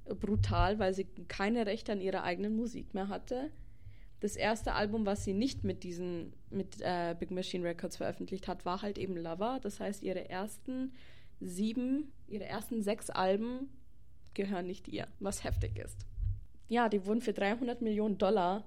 [0.07, 3.51] brutal, weil sie keine Rechte an ihrer eigenen Musik mehr hatte.
[4.23, 8.65] Das erste Album, was sie nicht mit diesen, mit äh, Big Machine Records veröffentlicht hat,
[8.65, 9.59] war halt eben Lover.
[9.61, 10.93] Das heißt, ihre ersten
[11.41, 13.69] sieben, ihre ersten sechs Alben
[14.35, 16.07] gehören nicht ihr, was heftig ist.
[16.69, 18.65] Ja, die wurden für 300 Millionen Dollar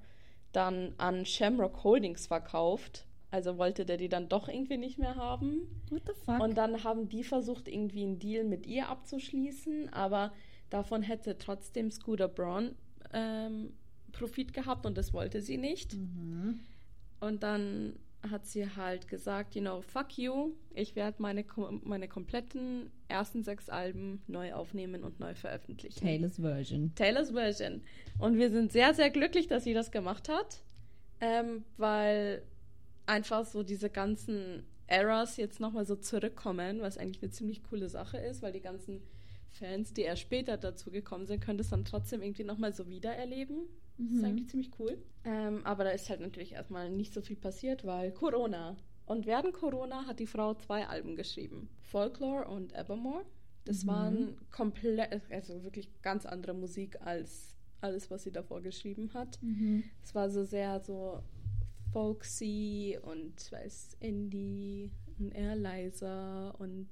[0.51, 3.07] dann an Shamrock Holdings verkauft.
[3.31, 5.61] Also wollte der die dann doch irgendwie nicht mehr haben.
[5.89, 6.41] What the fuck?
[6.41, 10.33] Und dann haben die versucht, irgendwie einen Deal mit ihr abzuschließen, aber
[10.69, 12.75] davon hätte trotzdem Scooter Braun
[13.13, 13.71] ähm,
[14.17, 15.93] Profit gehabt und das wollte sie nicht.
[15.93, 16.59] mhm.
[17.19, 17.93] Und dann
[18.31, 21.45] hat sie halt gesagt, you know, fuck you, ich werde meine,
[21.83, 25.99] meine kompletten ersten sechs Alben neu aufnehmen und neu veröffentlichen.
[25.99, 26.91] Taylor's Version.
[26.95, 27.81] Taylor's Version.
[28.19, 30.61] Und wir sind sehr, sehr glücklich, dass sie das gemacht hat,
[31.21, 32.43] ähm, weil
[33.05, 38.17] einfach so diese ganzen Eras jetzt nochmal so zurückkommen, was eigentlich eine ziemlich coole Sache
[38.17, 39.01] ist, weil die ganzen
[39.51, 43.67] Fans, die erst später dazu gekommen sind, können das dann trotzdem irgendwie nochmal so wiedererleben.
[43.97, 44.25] Das ist Mhm.
[44.25, 44.97] eigentlich ziemlich cool.
[45.23, 48.75] Ähm, aber da ist halt natürlich erstmal nicht so viel passiert, weil Corona.
[49.05, 53.25] Und während Corona hat die Frau zwei Alben geschrieben: Folklore und Evermore.
[53.65, 53.87] Das Mhm.
[53.87, 59.39] waren komplett, also wirklich ganz andere Musik als alles, was sie davor geschrieben hat.
[59.41, 59.83] Mhm.
[60.03, 61.21] Es war so sehr so
[61.91, 66.87] folksy und weiß Indie und eher leiser und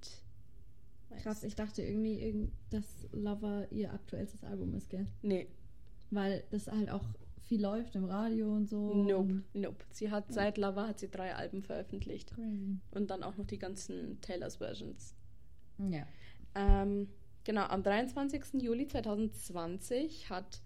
[1.10, 5.08] weiß- Krass, ich dachte irgendwie, irgend- dass Lover ihr aktuellstes Album ist, gell?
[5.22, 5.47] Nee,
[6.14, 7.03] Weil das halt auch
[7.41, 9.03] viel läuft im Radio und so.
[9.03, 9.84] nope, nope.
[9.91, 12.78] Sie hat seit Lava hat sie drei Alben veröffentlicht Crazy.
[12.91, 15.16] und dann auch noch die ganzen Taylors Versions.
[15.78, 16.07] Ja.
[16.55, 17.09] Ähm,
[17.43, 18.61] genau, am 23.
[18.61, 20.61] Juli 2020 hat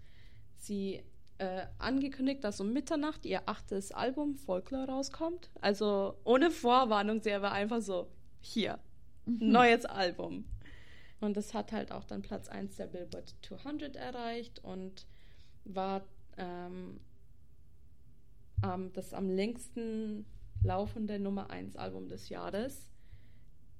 [0.56, 1.02] sie
[1.38, 5.50] äh, angekündigt, dass um Mitternacht ihr achtes Album Folklore rauskommt.
[5.60, 8.08] Also ohne Vorwarnung, sie war einfach so,
[8.40, 8.78] hier,
[9.26, 10.44] neues Album.
[11.20, 15.06] Und das hat halt auch dann Platz 1 der Billboard 200 erreicht und
[15.74, 16.02] war
[16.36, 17.00] ähm,
[18.62, 20.24] ähm, das am längsten
[20.62, 22.90] laufende Nummer 1 Album des Jahres.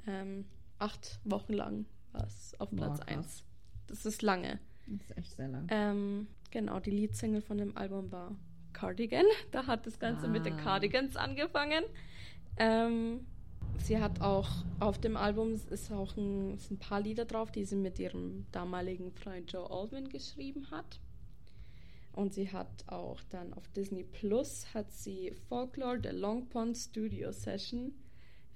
[0.07, 0.45] Ähm,
[0.78, 3.16] acht Wochen lang war es auf Boah, Platz krass.
[3.16, 3.45] 1.
[3.89, 4.59] Das ist lange.
[4.86, 5.66] Das ist echt sehr lang.
[5.70, 8.36] Ähm, genau, die Leadsingle von dem Album war
[8.72, 9.24] Cardigan.
[9.51, 10.62] Da hat das Ganze mit den Ah.
[10.62, 11.84] Cardigans angefangen.
[12.57, 13.26] Ähm,
[13.78, 14.49] sie hat auch
[14.80, 17.99] auf dem Album es ist auch ein, sind ein paar Lieder drauf, die sie mit
[17.99, 21.01] ihrem damaligen Freund Joe Alwyn geschrieben hat.
[22.19, 27.31] Und sie hat auch dann auf Disney Plus hat sie Folklore The Long Pond Studio
[27.31, 27.93] Session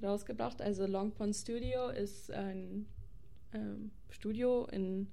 [0.02, 0.60] rausgebracht.
[0.60, 2.86] Also Long Pond Studio ist ein
[3.54, 5.06] ähm, Studio, in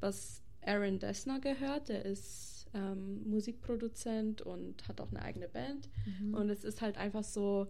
[0.00, 1.90] was Aaron Dessner gehört.
[1.90, 5.88] Der ist ähm, Musikproduzent und hat auch eine eigene Band.
[6.20, 6.34] Mhm.
[6.34, 7.68] Und es ist halt einfach so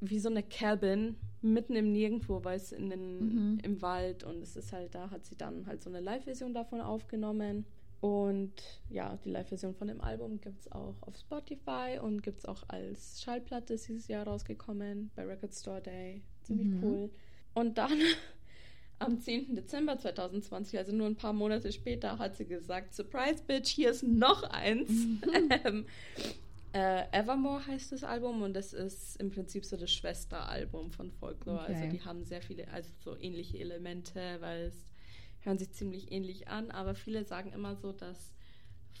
[0.00, 3.58] wie so eine Cabin mitten im Nirgendwo, weil es in den, Mhm.
[3.62, 6.80] im Wald und es ist halt, da hat sie dann halt so eine Live-Version davon
[6.80, 7.66] aufgenommen.
[8.02, 8.52] Und
[8.90, 12.64] ja, die Live-Version von dem Album gibt es auch auf Spotify und gibt es auch
[12.68, 16.20] als Schallplatte ist dieses Jahr rausgekommen bei Record Store Day.
[16.42, 16.82] Ziemlich Mhm.
[16.82, 17.10] cool.
[17.54, 17.92] Und dann
[18.98, 19.54] am 10.
[19.54, 24.02] Dezember 2020, also nur ein paar Monate später, hat sie gesagt, Surprise Bitch, hier ist
[24.02, 24.90] noch eins.
[25.64, 25.86] ähm,
[26.72, 31.62] äh, Evermore heißt das Album und das ist im Prinzip so das Schwesteralbum von Folklore.
[31.62, 31.74] Okay.
[31.74, 34.74] Also die haben sehr viele, also so ähnliche Elemente, weil es
[35.42, 38.32] hören sich ziemlich ähnlich an, aber viele sagen immer so, dass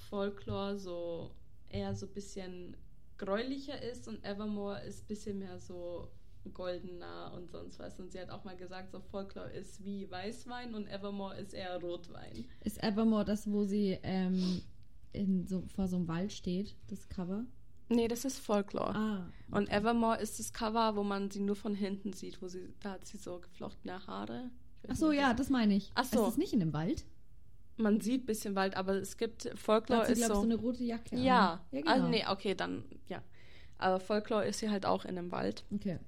[0.08, 1.34] Folklore so
[1.68, 2.76] eher so ein bisschen
[3.18, 6.08] gräulicher ist und Evermore ist ein bisschen mehr so
[6.52, 7.98] goldener und sonst was.
[8.00, 11.80] Und sie hat auch mal gesagt, so Folklore ist wie Weißwein und Evermore ist eher
[11.80, 12.46] Rotwein.
[12.64, 14.62] Ist Evermore das, wo sie ähm,
[15.12, 17.44] in so, vor so einem Wald steht, das Cover?
[17.88, 18.94] Nee, das ist Folklore.
[18.94, 19.30] Ah.
[19.50, 22.92] Und Evermore ist das Cover, wo man sie nur von hinten sieht, wo sie, da
[22.92, 24.50] hat sie so geflochtene Haare.
[24.88, 25.90] Ach so, ja, das meine ich.
[25.94, 26.20] Ach so.
[26.20, 27.04] Ist das nicht in dem Wald?
[27.76, 30.40] Man sieht ein bisschen Wald, aber es gibt, Folklore sie, ist glaube ich, so.
[30.40, 31.22] so eine rote Jacke an.
[31.22, 31.92] ja, ja genau.
[31.92, 33.22] also nee, okay, dann, ja.
[33.78, 35.64] Aber Folklore ist sie halt auch in einem Wald.
[35.74, 35.98] Okay.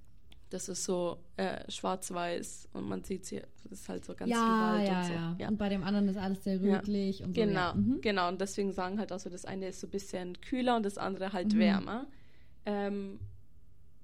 [0.51, 4.39] Das ist so äh, schwarz-weiß und man sieht sie, das ist halt so ganz viel
[4.41, 5.13] ja, Wald ja, und so.
[5.13, 5.49] ja, Ja.
[5.49, 6.77] Und bei dem anderen ist alles sehr Ja.
[6.77, 7.41] rötlich und so.
[7.41, 7.75] Genau, Ja.
[7.75, 8.01] Mhm.
[8.03, 8.29] genau.
[8.29, 10.99] Und deswegen sagen halt auch so, das eine ist so ein bisschen kühler und das
[10.99, 11.59] andere halt Mhm.
[11.59, 12.07] wärmer.
[12.67, 13.19] Ähm,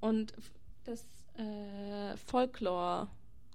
[0.00, 0.32] und
[0.84, 1.04] das
[1.36, 2.16] äh,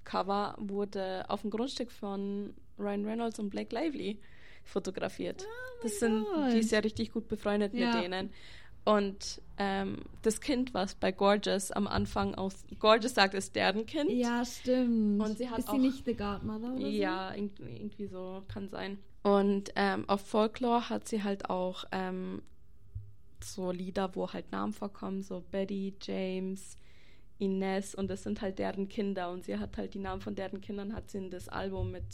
[0.06, 4.20] Folklore-Cover wurde auf dem Grundstück von Ryan Reynolds und Blake Lively
[4.64, 5.46] fotografiert.
[5.84, 6.54] das sind, Oh Gott.
[6.54, 7.94] die ist ja richtig gut befreundet Ja.
[7.96, 8.30] mit denen.
[8.84, 14.12] Und ähm, das Kind, was bei Gorgeous am Anfang aus Gorgeous sagt, ist deren Kind.
[14.12, 15.22] Ja, stimmt.
[15.22, 16.88] Und sie hat ist auch- sie nicht The Godmother oder so?
[16.88, 19.00] Ja, irgendwie, irgendwie so kann sein.
[19.24, 22.44] Und ähm, auf Folklore hat sie halt auch ähm,
[23.44, 26.78] so Lieder, wo halt Namen vorkommen, so Betty, James,
[27.38, 30.62] Ines und das sind halt deren Kinder und sie hat halt die Namen von deren
[30.62, 32.06] Kindern hat sie in das Album mit,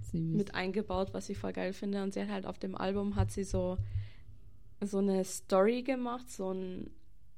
[0.00, 0.20] Süß.
[0.20, 3.30] mit eingebaut, was ich voll geil finde und sie hat halt auf dem Album hat
[3.30, 3.78] sie so
[4.84, 6.90] so eine Story gemacht, so ein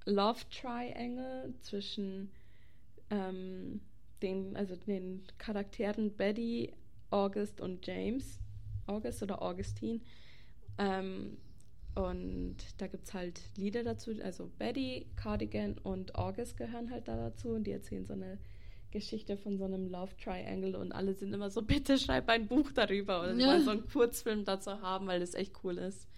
[0.07, 2.31] Love Triangle zwischen
[3.11, 3.81] ähm,
[4.23, 6.73] den, also den Charakteren Betty,
[7.11, 8.41] August und James.
[8.87, 10.01] August oder Augustine.
[10.79, 11.37] Ähm,
[11.95, 14.11] und da gibt es halt Lieder dazu.
[14.23, 17.51] Also Betty, Cardigan und August gehören halt da dazu.
[17.51, 18.39] Und die erzählen so eine
[18.91, 20.77] Geschichte von so einem Love Triangle.
[20.77, 23.21] Und alle sind immer so, bitte schreib ein Buch darüber.
[23.23, 23.61] Oder Ja.
[23.61, 26.09] so einen Kurzfilm dazu haben, weil das echt cool ist.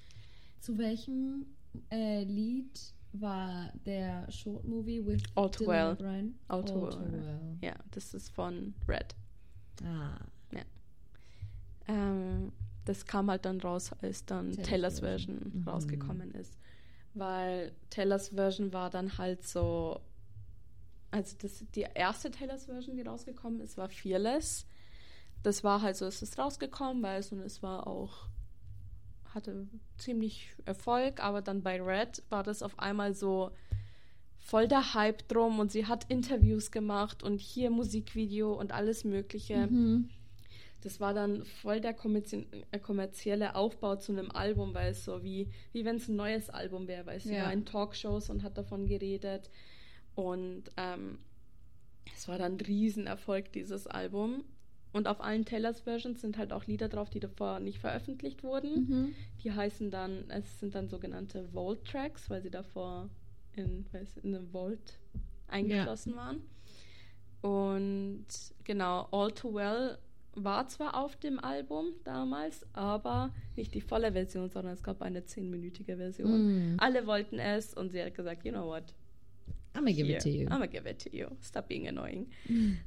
[0.61, 1.47] Zu welchem
[1.91, 5.93] äh, Lied war der Short Movie with All Too Dylan Well.
[5.93, 6.35] O'Brien?
[6.49, 7.13] All All Too Well.
[7.13, 7.59] Well.
[7.63, 9.15] Ja, das ist von Red.
[9.85, 10.19] Ah,
[11.89, 12.53] Ähm,
[12.87, 15.39] das kam halt dann raus, als dann Taylor's Taylors Version.
[15.39, 15.69] Version Mhm.
[15.69, 16.57] rausgekommen ist.
[17.15, 20.01] Weil Taylors Version war dann halt so.
[21.11, 24.67] Also das, die erste Taylors Version, die rausgekommen ist, war Fearless.
[25.43, 28.29] Das war halt so, es ist rausgekommen, weil es und es war auch
[29.37, 29.69] hatte
[29.99, 33.51] ziemlich Erfolg, aber dann bei Red war das auf einmal so
[34.39, 39.67] voll der Hype drum und sie hat Interviews gemacht und hier Musikvideo und alles Mögliche.
[39.67, 40.09] Mhm.
[40.87, 41.97] Das war dann voll der
[42.71, 46.49] äh, kommerzielle Aufbau zu einem Album, weil es so wie, wie wenn es ein neues
[46.49, 47.47] Album wäre, weil sie Ja.
[47.47, 49.51] war in Talkshows und hat davon geredet.
[50.15, 51.19] Und ähm,
[52.15, 54.45] es war dann ein Riesenerfolg, dieses Album.
[54.93, 58.89] Und auf allen Taylors Versions sind halt auch Lieder drauf, die davor nicht veröffentlicht wurden.
[58.89, 59.15] Mhm.
[59.43, 63.11] Die heißen dann, es sind dann sogenannte Vault-Tracks, weil sie davor
[63.57, 65.01] in, weiß, in einem Vault
[65.49, 66.43] eingeschlossen waren.
[67.43, 68.27] Und
[68.63, 69.99] genau, All Too Well
[70.37, 75.25] war zwar auf dem Album damals, aber nicht die volle Version, sondern es gab eine
[75.25, 76.75] zehnminütige Version.
[76.75, 76.77] Mm.
[76.79, 78.95] Alle wollten es und sie hat gesagt, you know what?
[79.75, 80.47] I'm gonna give it to you.
[80.47, 81.29] I'm gonna give it to you.
[81.43, 82.31] Stop being annoying.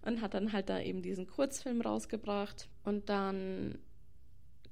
[0.06, 2.68] Und hat dann halt da eben diesen Kurzfilm rausgebracht.
[2.84, 3.78] Und dann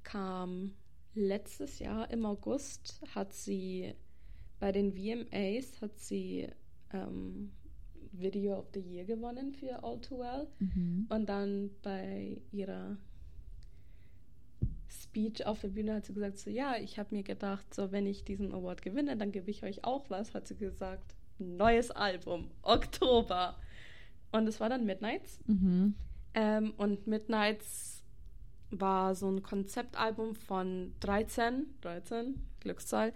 [0.03, 0.73] kam
[1.13, 3.93] letztes Jahr im August hat sie
[4.59, 6.47] bei den VMAs hat sie
[6.93, 7.51] ähm,
[8.11, 10.47] Video of the Year gewonnen für All Too Well.
[10.59, 11.07] Mhm.
[11.09, 12.97] Und dann bei ihrer
[14.89, 18.05] Speech auf der Bühne hat sie gesagt, so ja, ich habe mir gedacht, so wenn
[18.05, 21.15] ich diesen Award gewinne, dann gebe ich euch auch was, hat sie gesagt.
[21.39, 23.55] Neues Album, Oktober.
[24.31, 25.39] Und es war dann Midnights.
[25.47, 25.95] Mhm.
[26.33, 28.03] Ähm, und Midnights
[28.69, 33.13] war so ein Konzeptalbum von 13, 13, Glückszahl,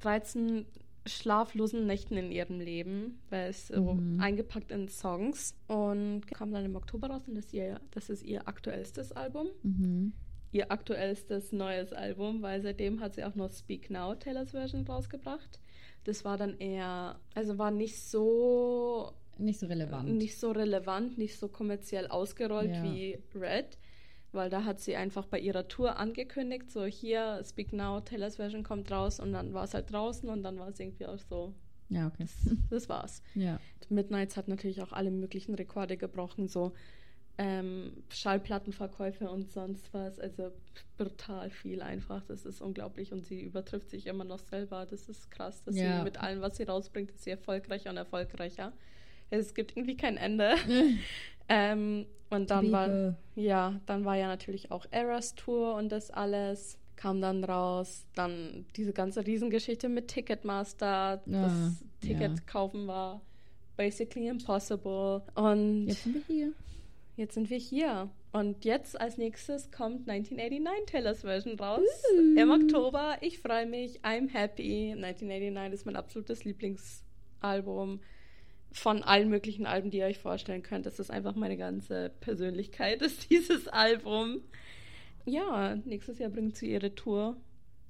[0.00, 0.66] 13
[1.06, 4.20] schlaflosen Nächten in ihrem Leben, weil es so Mhm.
[4.20, 8.22] eingepackt in Songs und kam dann im Oktober raus und das ist ihr, das ist
[8.22, 9.48] ihr aktuellstes Album.
[9.62, 10.12] Mhm.
[10.52, 15.60] Ihr aktuellstes neues Album, weil seitdem hat sie auch noch Speak Now, Taylors Version, rausgebracht.
[16.04, 20.12] Das war dann eher, also war nicht so Nicht so relevant.
[20.18, 22.82] nicht so relevant, nicht so kommerziell ausgerollt Ja.
[22.82, 23.78] wie Red,
[24.32, 28.62] weil da hat sie einfach bei ihrer Tour angekündigt, so hier, Speak Now, Taylor's Version
[28.62, 31.54] kommt raus und dann war es halt draußen und dann war es irgendwie auch so,
[31.88, 32.26] Ja, okay.
[32.70, 33.22] das war's.
[33.34, 33.60] Ja.
[33.88, 36.72] Midnights hat natürlich auch alle möglichen Rekorde gebrochen, so
[37.38, 40.52] ähm, Schallplattenverkäufe und sonst was, also
[40.96, 45.30] brutal viel einfach, das ist unglaublich und sie übertrifft sich immer noch selber, das ist
[45.30, 45.98] krass, dass Ja.
[45.98, 48.72] sie mit allem, was sie rausbringt, ist sie erfolgreicher und erfolgreicher.
[49.32, 50.54] Es gibt irgendwie kein Ende.
[51.48, 56.78] Ähm, und dann war, ja, dann war ja natürlich auch Eras Tour und das alles
[56.96, 58.06] kam dann raus.
[58.14, 61.20] Dann diese ganze Riesengeschichte mit Ticketmaster.
[61.26, 62.44] das Ah, Ticket ja.
[62.46, 63.20] kaufen war
[63.76, 65.22] basically impossible.
[65.34, 66.52] Und Jetzt sind wir hier.
[67.16, 68.08] jetzt sind wir hier.
[68.32, 71.80] Und jetzt als nächstes kommt 1989 Taylor's Version raus.
[72.16, 72.38] Uh.
[72.38, 73.16] Im Oktober.
[73.20, 74.00] Ich freue mich.
[74.02, 74.92] I'm happy.
[74.92, 78.00] 1989 ist mein absolutes Lieblingsalbum
[78.72, 80.86] von allen möglichen Alben, die ihr euch vorstellen könnt.
[80.86, 84.42] Das ist einfach meine ganze Persönlichkeit, ist dieses Album.
[85.24, 87.36] Ja, nächstes Jahr bringt sie ihre Tour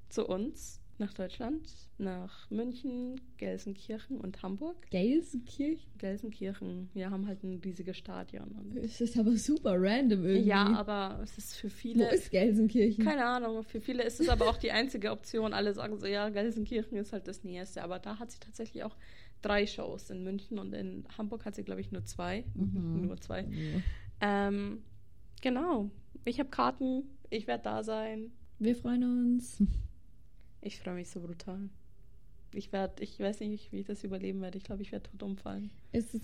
[0.09, 1.69] zu uns nach Deutschland,
[1.99, 4.77] nach München, Gelsenkirchen und Hamburg.
[4.91, 5.91] Gelsenkirchen?
[5.99, 8.77] Gelsenkirchen, wir haben halt ein riesiges Stadion.
[8.77, 10.49] Es ist aber super random irgendwie.
[10.49, 12.15] ja, aber es ist für Wo viele.
[12.15, 13.05] ist Gelsenkirchen?
[13.05, 15.55] Keine Ahnung, für viele ist es aber auch die einzige Option.
[15.55, 17.83] Alle sagen so, ja, Gelsenkirchen ist halt das Nächste.
[17.83, 18.97] Aber da hat sie tatsächlich auch
[19.43, 20.11] drei Shows.
[20.11, 22.45] In München und in Hamburg hat sie, glaube ich, nur zwei.
[22.55, 23.07] Mhm.
[23.07, 23.43] Nur zwei.
[23.43, 24.49] Ja.
[24.49, 24.83] Ähm,
[25.41, 25.91] genau.
[26.25, 27.05] Ich habe Karten.
[27.31, 28.33] Ich werde da sein.
[28.59, 29.63] Wir freuen uns.
[30.61, 31.69] Ich freue mich so brutal.
[32.55, 34.59] Ich werde, ich weiß nicht, wie ich das überleben werde.
[34.59, 35.71] Ich glaube, ich werde tot umfallen.
[35.93, 36.23] Ist es,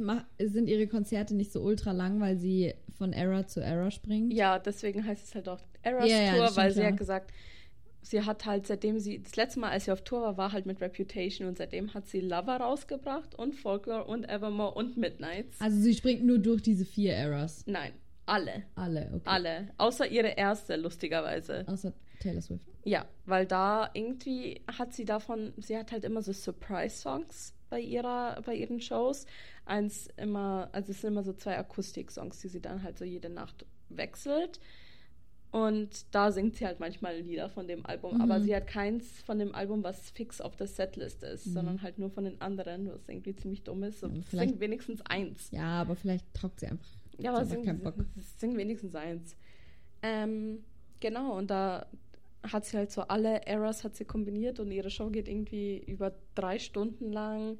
[0.52, 4.32] sind ihre Konzerte nicht so ultra lang, weil sie von Era zu Era springt?
[4.32, 6.88] Ja, deswegen heißt es halt auch Eras Ja, ja, Tour, das weil sie ja.
[6.88, 7.32] hat gesagt,
[8.02, 10.66] sie hat halt seitdem sie, das letzte Mal, als sie auf Tour war, war halt
[10.66, 15.60] mit Reputation und seitdem hat sie Lover rausgebracht und Folklore und Evermore und Midnights.
[15.60, 17.64] Also sie springt nur durch diese vier Eras.
[17.66, 17.92] Nein,
[18.26, 18.64] alle.
[18.74, 19.22] Alle, okay.
[19.24, 19.68] Alle.
[19.78, 21.64] Außer ihre erste, lustigerweise.
[21.66, 22.64] Außer Taylor Swift.
[22.84, 28.40] Ja, weil da irgendwie hat sie davon, sie hat halt immer so Surprise-Songs bei ihrer,
[28.42, 29.26] bei ihren Shows.
[29.66, 33.28] Eins immer, also es sind immer so zwei Akustik-Songs, die sie dann halt so jede
[33.28, 34.60] Nacht wechselt.
[35.50, 38.16] Und da singt sie halt manchmal Lieder von dem Album.
[38.16, 38.20] Mhm.
[38.20, 41.52] Aber sie hat keins von dem Album, was fix auf der Setlist ist, Mhm.
[41.52, 44.00] sondern halt nur von den anderen, was irgendwie ziemlich dumm ist.
[44.00, 45.50] So, Ja, singt wenigstens eins.
[45.50, 46.86] Ja, aber vielleicht taugt sie einfach.
[47.18, 47.94] Ja, aber sing, keinen Bock.
[48.36, 49.36] sing wenigstens eins.
[50.02, 50.62] Ähm,
[51.00, 51.86] genau, und da
[52.42, 56.12] hat sie halt so alle Eras hat sie kombiniert und ihre Show geht irgendwie über
[56.34, 57.58] drei Stunden lang.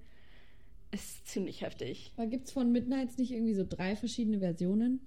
[0.91, 2.13] Ist ziemlich heftig.
[2.17, 5.01] Aber gibt es von Midnights nicht irgendwie so drei verschiedene Versionen?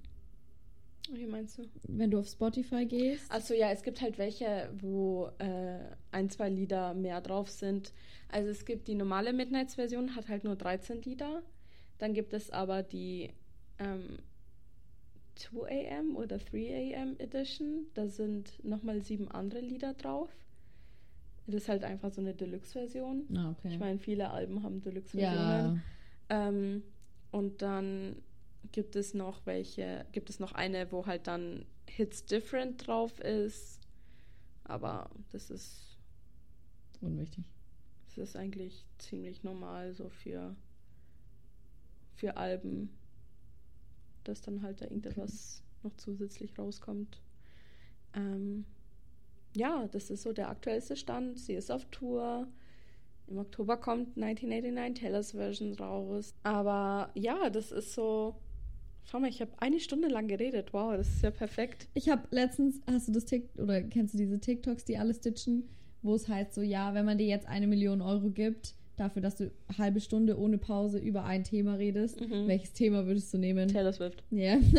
[1.14, 1.64] Wie meinst du?
[1.88, 3.30] Wenn du auf Spotify gehst?
[3.32, 5.80] Also ja, es gibt halt welche, wo äh,
[6.12, 7.93] ein, zwei Lieder mehr drauf sind.
[8.30, 11.43] Also es gibt die normale Midnights-Version, hat halt nur 13 Lieder.
[11.97, 13.30] Dann gibt es aber die
[13.80, 14.20] ähm,
[15.36, 17.88] 2 AM oder 3 AM Edition.
[17.93, 20.30] Da sind nochmal sieben andere Lieder drauf.
[21.47, 23.26] Das ist halt einfach so eine Deluxe-Version.
[23.36, 23.70] Ah, okay.
[23.74, 25.82] Ich meine, viele Alben haben Deluxe-Versionen.
[26.30, 26.47] ja.
[26.47, 26.84] Ähm,
[27.32, 28.18] und dann
[28.72, 33.80] gibt es noch welche, gibt es noch eine, wo halt dann Hits Different drauf ist.
[34.64, 35.97] Aber das ist,
[37.01, 37.43] Unwichtig.
[38.07, 40.55] das ist eigentlich ziemlich normal so für,
[42.16, 42.89] für Alben,
[44.24, 47.22] dass dann halt da irgendetwas noch zusätzlich rauskommt.
[48.14, 48.66] Ähm,
[49.55, 51.39] ja, das ist so der aktuellste Stand.
[51.39, 52.47] Sie ist auf Tour.
[53.28, 56.34] Im Oktober kommt 1989 Taylors Version raus.
[56.43, 58.36] Aber ja, das ist so.
[59.06, 60.74] Schau mal, ich habe eine Stunde lang geredet.
[60.74, 61.88] Wow, das ist ja perfekt.
[61.93, 65.68] Ich habe letztens, hast du das TikTok, oder kennst du diese TikToks, die alle stitchen,
[66.02, 69.36] wo es heißt so, ja, wenn man dir jetzt eine Million Euro gibt, dafür, dass
[69.36, 72.47] du eine halbe Stunde ohne Pause über ein Thema redest, Mhm.
[72.47, 73.68] welches Thema würdest du nehmen?
[73.68, 74.24] Taylor Swift.
[74.32, 74.58] Ja.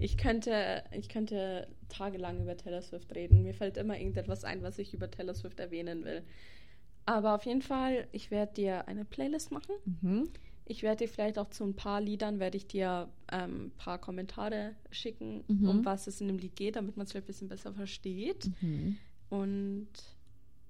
[0.00, 3.42] Ich könnte, ich könnte tagelang über Taylor Swift reden.
[3.42, 6.22] Mir fällt immer irgendetwas ein, was ich über Taylor Swift erwähnen will.
[7.04, 9.74] Aber auf jeden Fall, ich werde dir eine Playlist machen.
[10.00, 10.28] mhm.
[10.70, 13.98] Ich werde dir vielleicht auch zu ein paar Liedern, werde ich dir ähm, ein paar
[13.98, 15.68] Kommentare schicken, Mhm.
[15.68, 18.50] um was es in dem Lied geht, damit man es vielleicht ein bisschen besser versteht.
[18.60, 18.96] Mhm.
[19.30, 19.88] Und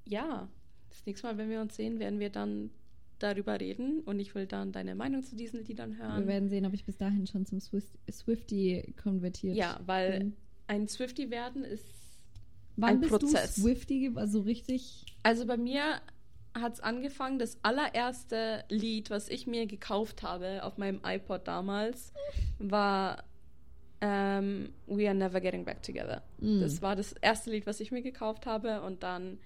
[0.06, 0.48] ja,
[0.90, 2.70] das nächste Mal, wenn wir uns sehen, werden wir dann
[3.18, 6.20] darüber reden und ich will dann deine Meinung zu diesen Liedern hören.
[6.20, 10.36] Wir werden sehen, ob ich bis dahin schon zum Swift Swifty konvertiert ja, weil bin.
[10.68, 11.84] ein Swifty werden ist.
[12.76, 13.56] Wann ein bist Prozess.
[13.56, 15.04] du Swifty, ge- also richtig?
[15.24, 16.00] Also bei mir
[16.60, 22.12] hat es angefangen, das allererste Lied, was ich mir gekauft habe auf meinem iPod damals,
[22.58, 23.24] war
[24.00, 26.22] ähm, We Are Never Getting Back Together.
[26.38, 26.60] Mm.
[26.60, 29.38] Das war das erste Lied, was ich mir gekauft habe und dann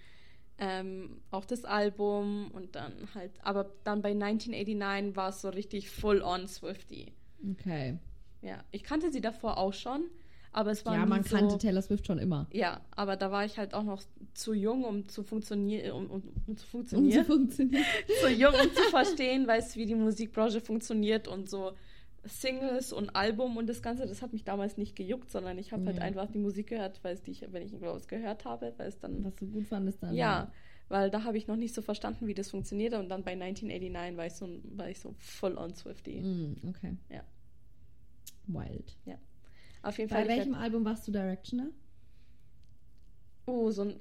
[0.59, 5.91] ähm, auch das Album und dann halt, aber dann bei 1989 war es so richtig
[5.91, 7.13] full on Swifty.
[7.53, 7.99] Okay.
[8.43, 10.05] Ja, ich kannte sie davor auch schon,
[10.53, 12.47] aber es war ja, man so, kannte Taylor Swift schon immer.
[12.53, 14.03] Ja, aber da war ich halt auch noch
[14.35, 17.85] zu jung, um zu funktionieren, um, um, um zu Um zu funktionieren, funktionieren.
[18.23, 21.73] zu jung, um zu verstehen, weißt wie die Musikbranche funktioniert und so
[22.25, 25.87] Singles und Album und das Ganze, das hat mich damals nicht gejuckt, sondern ich habe
[25.87, 26.03] halt Ja.
[26.03, 28.99] einfach die Musik gehört, weil es die, ich- wenn ich irgendwas gehört habe, weil es
[29.01, 30.15] dann Was du gut fandest dann.
[30.15, 30.53] ja,
[30.89, 34.17] weil da habe ich noch nicht so verstanden, wie das funktioniert und dann bei 1989
[34.19, 36.21] war ich so, war ich so full on Swifty.
[36.21, 36.97] Mm, okay.
[37.11, 37.23] Ja.
[38.47, 38.97] Wild.
[39.83, 40.23] Auf jeden Fall.
[40.23, 41.69] Bei welchem werd- Album warst du Directioner?
[43.47, 43.97] Oh, so ein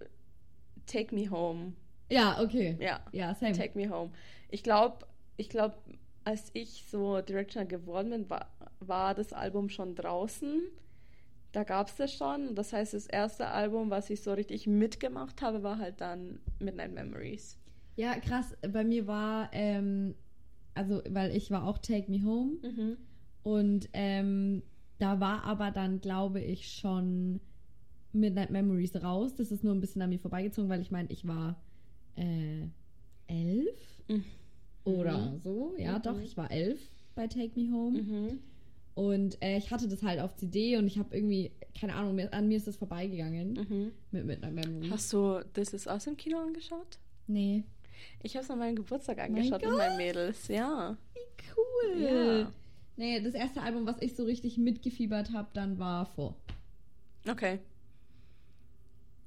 [0.86, 1.74] Take Me Home.
[2.10, 2.78] Ja, okay.
[2.80, 3.00] Ja.
[3.12, 3.54] Ja, same.
[3.54, 4.12] Take Me Home.
[4.50, 5.06] Ich glaube,
[5.38, 5.76] ich glaube,
[6.24, 10.62] als ich so Directioner geworden bin, war, war das Album schon draußen.
[11.54, 12.54] Da gab es das schon.
[12.56, 16.94] Das heißt, das erste Album, was ich so richtig mitgemacht habe, war halt dann Midnight
[16.94, 17.58] Memories.
[17.96, 18.56] Ja, krass.
[18.72, 20.16] Bei mir war, ähm,
[20.76, 22.98] also, weil ich war auch Take Me Home Mhm.
[23.44, 24.64] und ähm,
[25.02, 27.40] da war aber dann, glaube ich, schon
[28.14, 29.34] Midnight Memories raus.
[29.36, 31.56] Das ist nur ein bisschen an mir vorbeigezogen, weil ich meine, ich war
[32.16, 32.68] äh,
[33.28, 34.24] elf Mhm.
[34.84, 35.74] oder so.
[35.78, 36.02] Ja, Mhm.
[36.04, 36.80] doch, ich war elf
[37.16, 38.02] bei Take Me Home.
[38.02, 38.40] Mhm.
[38.94, 42.48] Und äh, ich hatte das halt auf CD und ich habe irgendwie, keine Ahnung, an
[42.50, 43.92] mir ist das vorbeigegangen Mhm.
[44.12, 44.92] mit Midnight Memories.
[44.92, 47.00] Hast du This Is Us im Kino angeschaut?
[47.28, 47.64] Nee.
[48.22, 49.78] Ich habe es an meinem Geburtstag Mein angeschaut mit Gott.
[49.78, 50.48] meinen Mädels.
[50.50, 50.98] Ja.
[51.14, 52.02] Wie cool.
[52.02, 52.52] Ja.
[52.98, 56.38] Nee, das erste Album, was ich so richtig mitgefiebert habe, dann war vor.
[57.28, 57.60] Okay.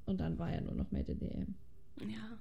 [0.07, 1.55] Und dann war ja nur noch Made in the AM.
[2.11, 2.39] Ja.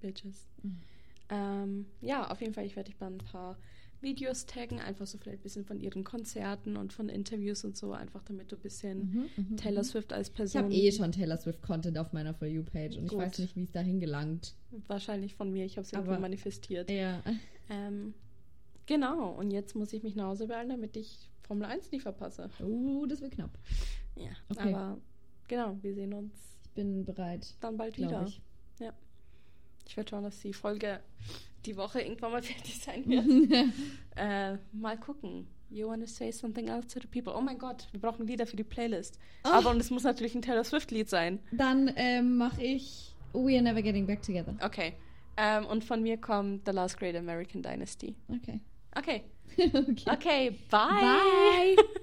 [0.00, 0.48] Bitches.
[0.62, 0.80] Mhm.
[1.28, 3.56] Ähm, ja, auf jeden Fall, ich werde dich bei ein paar
[4.00, 7.92] Videos taggen, einfach so vielleicht ein bisschen von ihren Konzerten und von Interviews und so,
[7.92, 11.62] einfach damit du ein bisschen Taylor Swift als Ich Person habe eh schon Taylor Swift
[11.62, 13.12] Content auf meiner For You Page und Gut.
[13.12, 14.54] ich weiß nicht, wie es dahin gelangt.
[14.88, 16.90] wahrscheinlich von mir, ich habe es irgendwie manifestiert.
[16.90, 17.22] Ja.
[17.68, 18.14] Ähm,
[18.90, 22.50] genau, und jetzt muss ich mich nach Hause beeilen, damit ich Formel 1 nie verpasse.
[22.60, 23.50] Uh, das wird knapp.
[24.16, 24.74] Ja, Okay.
[24.74, 24.98] aber
[25.48, 26.32] genau, wir sehen uns
[26.64, 28.24] Ich bin bereit, dann bald wieder.
[28.26, 28.40] ich.
[29.86, 31.00] Ich werde schauen, dass die Folge
[31.66, 33.72] die Woche irgendwann mal fertig sein wird.
[34.16, 35.46] äh, mal gucken.
[35.68, 37.32] You wanna say something else to the people?
[37.36, 39.18] Oh mein Gott, wir brauchen Lieder für die Playlist.
[39.44, 39.58] Ah.
[39.58, 41.38] Aber und es muss natürlich ein Taylor Swift-Lied sein.
[41.52, 44.54] Dann ähm, mache ich We Are Never Getting Back Together.
[44.64, 44.94] Okay.
[45.36, 48.14] Ähm, und von mir kommt The Last Great American Dynasty.
[48.28, 48.60] Okay.
[48.96, 49.24] Okay.
[49.60, 50.10] okay.
[50.12, 51.00] Okay, bye.
[51.00, 51.76] Bye.